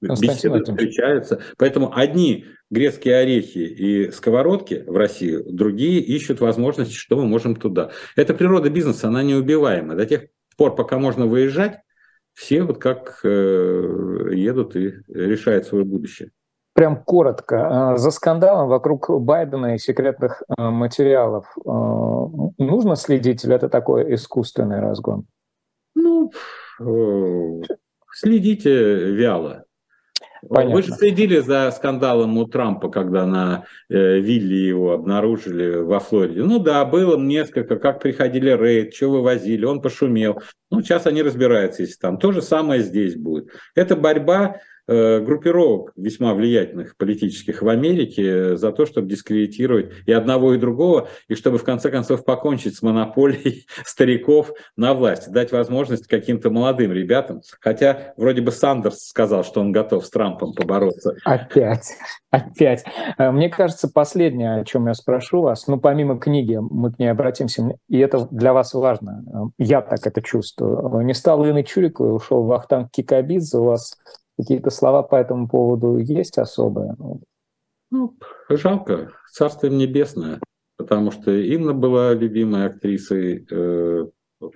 [0.00, 1.42] беседуют, встречаются.
[1.58, 7.92] Поэтому одни грецкие орехи и сковородки в России, другие ищут возможности, что мы можем туда.
[8.16, 9.94] Это природа бизнеса, она неубиваема.
[9.94, 11.80] До тех пор, пока можно выезжать,
[12.40, 16.30] все вот как э, едут и решают свое будущее.
[16.72, 17.92] Прям коротко.
[17.92, 24.14] А, за скандалом вокруг Байдена и секретных э, материалов э, нужно следить или это такой
[24.14, 25.26] искусственный разгон?
[25.94, 26.30] Ну,
[28.14, 29.64] следите вяло.
[30.48, 30.74] Понятно.
[30.74, 36.42] Вы же следили за скандалом у Трампа, когда на э, вилле его обнаружили во Флориде.
[36.42, 40.42] Ну да, было несколько, как приходили рейд, что вывозили, он пошумел.
[40.70, 42.18] Ну, сейчас они разбираются, если там.
[42.18, 43.50] То же самое здесь будет.
[43.74, 44.56] Это борьба
[44.90, 51.34] группировок весьма влиятельных политических в Америке за то, чтобы дискредитировать и одного, и другого, и
[51.34, 57.42] чтобы в конце концов покончить с монополией стариков на власть, дать возможность каким-то молодым ребятам.
[57.60, 61.16] Хотя вроде бы Сандерс сказал, что он готов с Трампом побороться.
[61.24, 61.96] Опять,
[62.30, 62.84] опять.
[63.18, 67.08] Э, мне кажется, последнее, о чем я спрошу вас, ну, помимо книги, мы к ней
[67.08, 69.22] обратимся, и это для вас важно,
[69.58, 71.04] э, я так это чувствую.
[71.04, 73.96] Не стал Леной Чуриковой, ушел Вахтанг Кикабидзе, у вас
[74.40, 76.96] какие-то слова по этому поводу есть особые?
[77.90, 78.16] Ну,
[78.48, 80.40] жалко, царство им небесное,
[80.76, 84.06] потому что Инна была любимой актрисой э,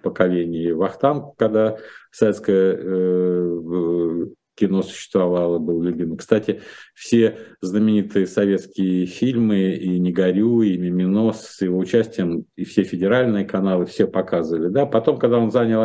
[0.03, 1.77] поколения Вахтанг, когда
[2.13, 6.17] советская э, кино существовало, был любимый.
[6.17, 6.61] Кстати,
[6.95, 13.45] все знаменитые советские фильмы, и «Не горю», и «Мимино» с его участием, и все федеральные
[13.45, 14.69] каналы, все показывали.
[14.69, 14.87] Да?
[14.87, 15.83] Потом, когда он занял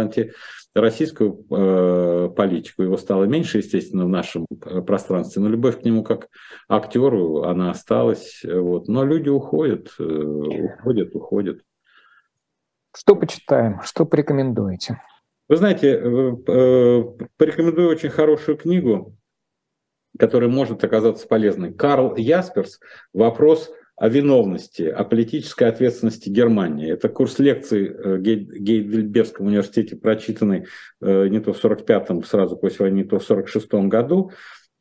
[0.75, 6.03] антироссийскую э, политику, его стало меньше, естественно, в нашем э, пространстве, но любовь к нему
[6.03, 6.27] как
[6.67, 8.41] актеру, она осталась.
[8.43, 8.87] Вот.
[8.87, 11.61] Но люди уходят, э, уходят, уходят.
[12.95, 15.01] Что почитаем, что порекомендуете?
[15.47, 17.03] Вы знаете, э, э,
[17.37, 19.15] порекомендую очень хорошую книгу,
[20.17, 21.73] которая может оказаться полезной.
[21.73, 22.79] Карл Ясперс
[23.13, 26.91] «Вопрос о виновности, о политической ответственности Германии».
[26.91, 30.65] Это курс лекций э, Гейдельбергском университете, прочитанный
[31.01, 34.31] не то в 45-м, сразу после войны, не то в 46-м году.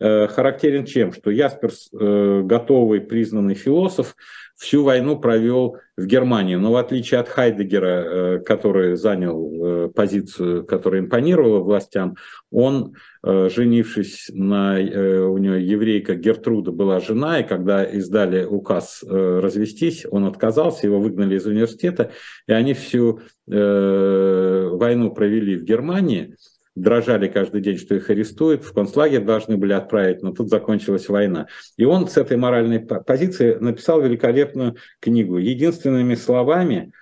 [0.01, 1.13] Характерен чем?
[1.13, 4.15] Что Ясперс, готовый, признанный философ,
[4.59, 6.57] всю войну провел в Германии.
[6.57, 12.17] Но в отличие от Хайдегера, э, который занял э, позицию, которая импонировала властям,
[12.51, 14.75] он, э, женившись на...
[14.79, 21.37] У него еврейка Гертруда была жена, и когда издали указ развестись, он отказался, его выгнали
[21.37, 22.11] из университета,
[22.47, 26.37] и они всю войну провели в Германии–
[26.81, 31.47] дрожали каждый день, что их арестуют, в концлагерь должны были отправить, но тут закончилась война.
[31.77, 36.93] И он с этой моральной позиции написал великолепную книгу единственными словами,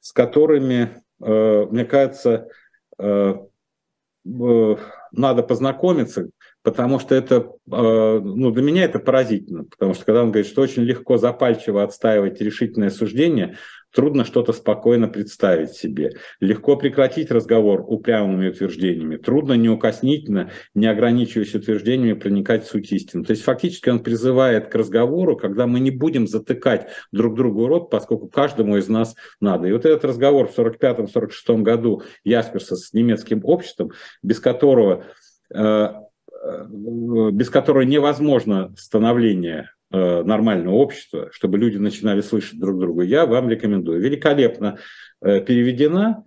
[0.00, 2.48] с которыми, э, мне кажется,
[2.98, 3.34] э,
[4.24, 4.76] э,
[5.12, 6.30] надо познакомиться,
[6.62, 10.84] потому что это, ну, для меня это поразительно, потому что когда он говорит, что очень
[10.84, 13.58] легко запальчиво отстаивать решительное суждение,
[13.92, 16.12] трудно что-то спокойно представить себе.
[16.40, 19.16] Легко прекратить разговор упрямыми утверждениями.
[19.16, 23.24] Трудно неукоснительно, не ограничиваясь утверждениями, проникать в суть истины.
[23.24, 27.90] То есть фактически он призывает к разговору, когда мы не будем затыкать друг другу рот,
[27.90, 29.68] поскольку каждому из нас надо.
[29.68, 35.04] И вот этот разговор в 1945-1946 году Ясперса с немецким обществом, без которого
[35.54, 36.66] э, э,
[37.32, 44.00] без которого невозможно становление нормального общества, чтобы люди начинали слышать друг друга, я вам рекомендую.
[44.00, 44.78] Великолепно
[45.20, 46.24] э, переведена,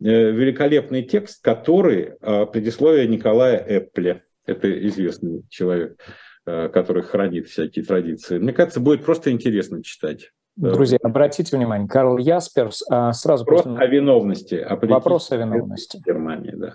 [0.00, 2.14] э, великолепный текст, который
[2.52, 4.22] предисловие Николая Эппле.
[4.46, 6.00] Это известный человек,
[6.44, 8.38] который хранит всякие традиции.
[8.38, 10.32] Мне кажется, будет просто интересно читать.
[10.56, 13.78] Друзья, обратите внимание, Карл Ясперс а, сразу Вопрос после...
[13.78, 14.54] о виновности.
[14.56, 16.02] О Вопрос о виновности.
[16.04, 16.74] Германии, да.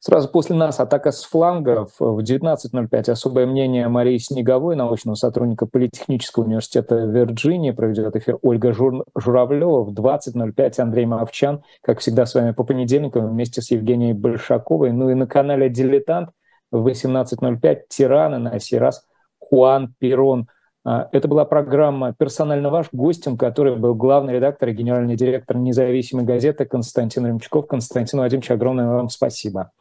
[0.00, 3.10] Сразу после нас атака с флангов в 19.05.
[3.10, 9.04] Особое мнение Марии Снеговой, научного сотрудника Политехнического университета Вирджинии, проведет эфир Ольга Жур...
[9.16, 9.84] Журавлева.
[9.84, 14.92] В 20.05 Андрей Мовчан, как всегда с вами по понедельникам вместе с Евгенией Большаковой.
[14.92, 16.30] Ну и на канале «Дилетант»
[16.70, 19.04] в 18.05 «Тираны», на сей раз
[19.38, 20.48] Хуан Перон–
[20.86, 26.64] это была программа «Персонально ваш» гостем, который был главный редактор и генеральный директор независимой газеты
[26.64, 27.66] Константин Ремчков.
[27.66, 29.72] Константин Владимирович, огромное вам спасибо.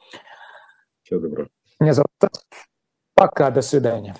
[1.03, 1.49] Всего доброго.
[1.79, 2.09] Меня зовут
[3.13, 4.15] Пока, до свидания.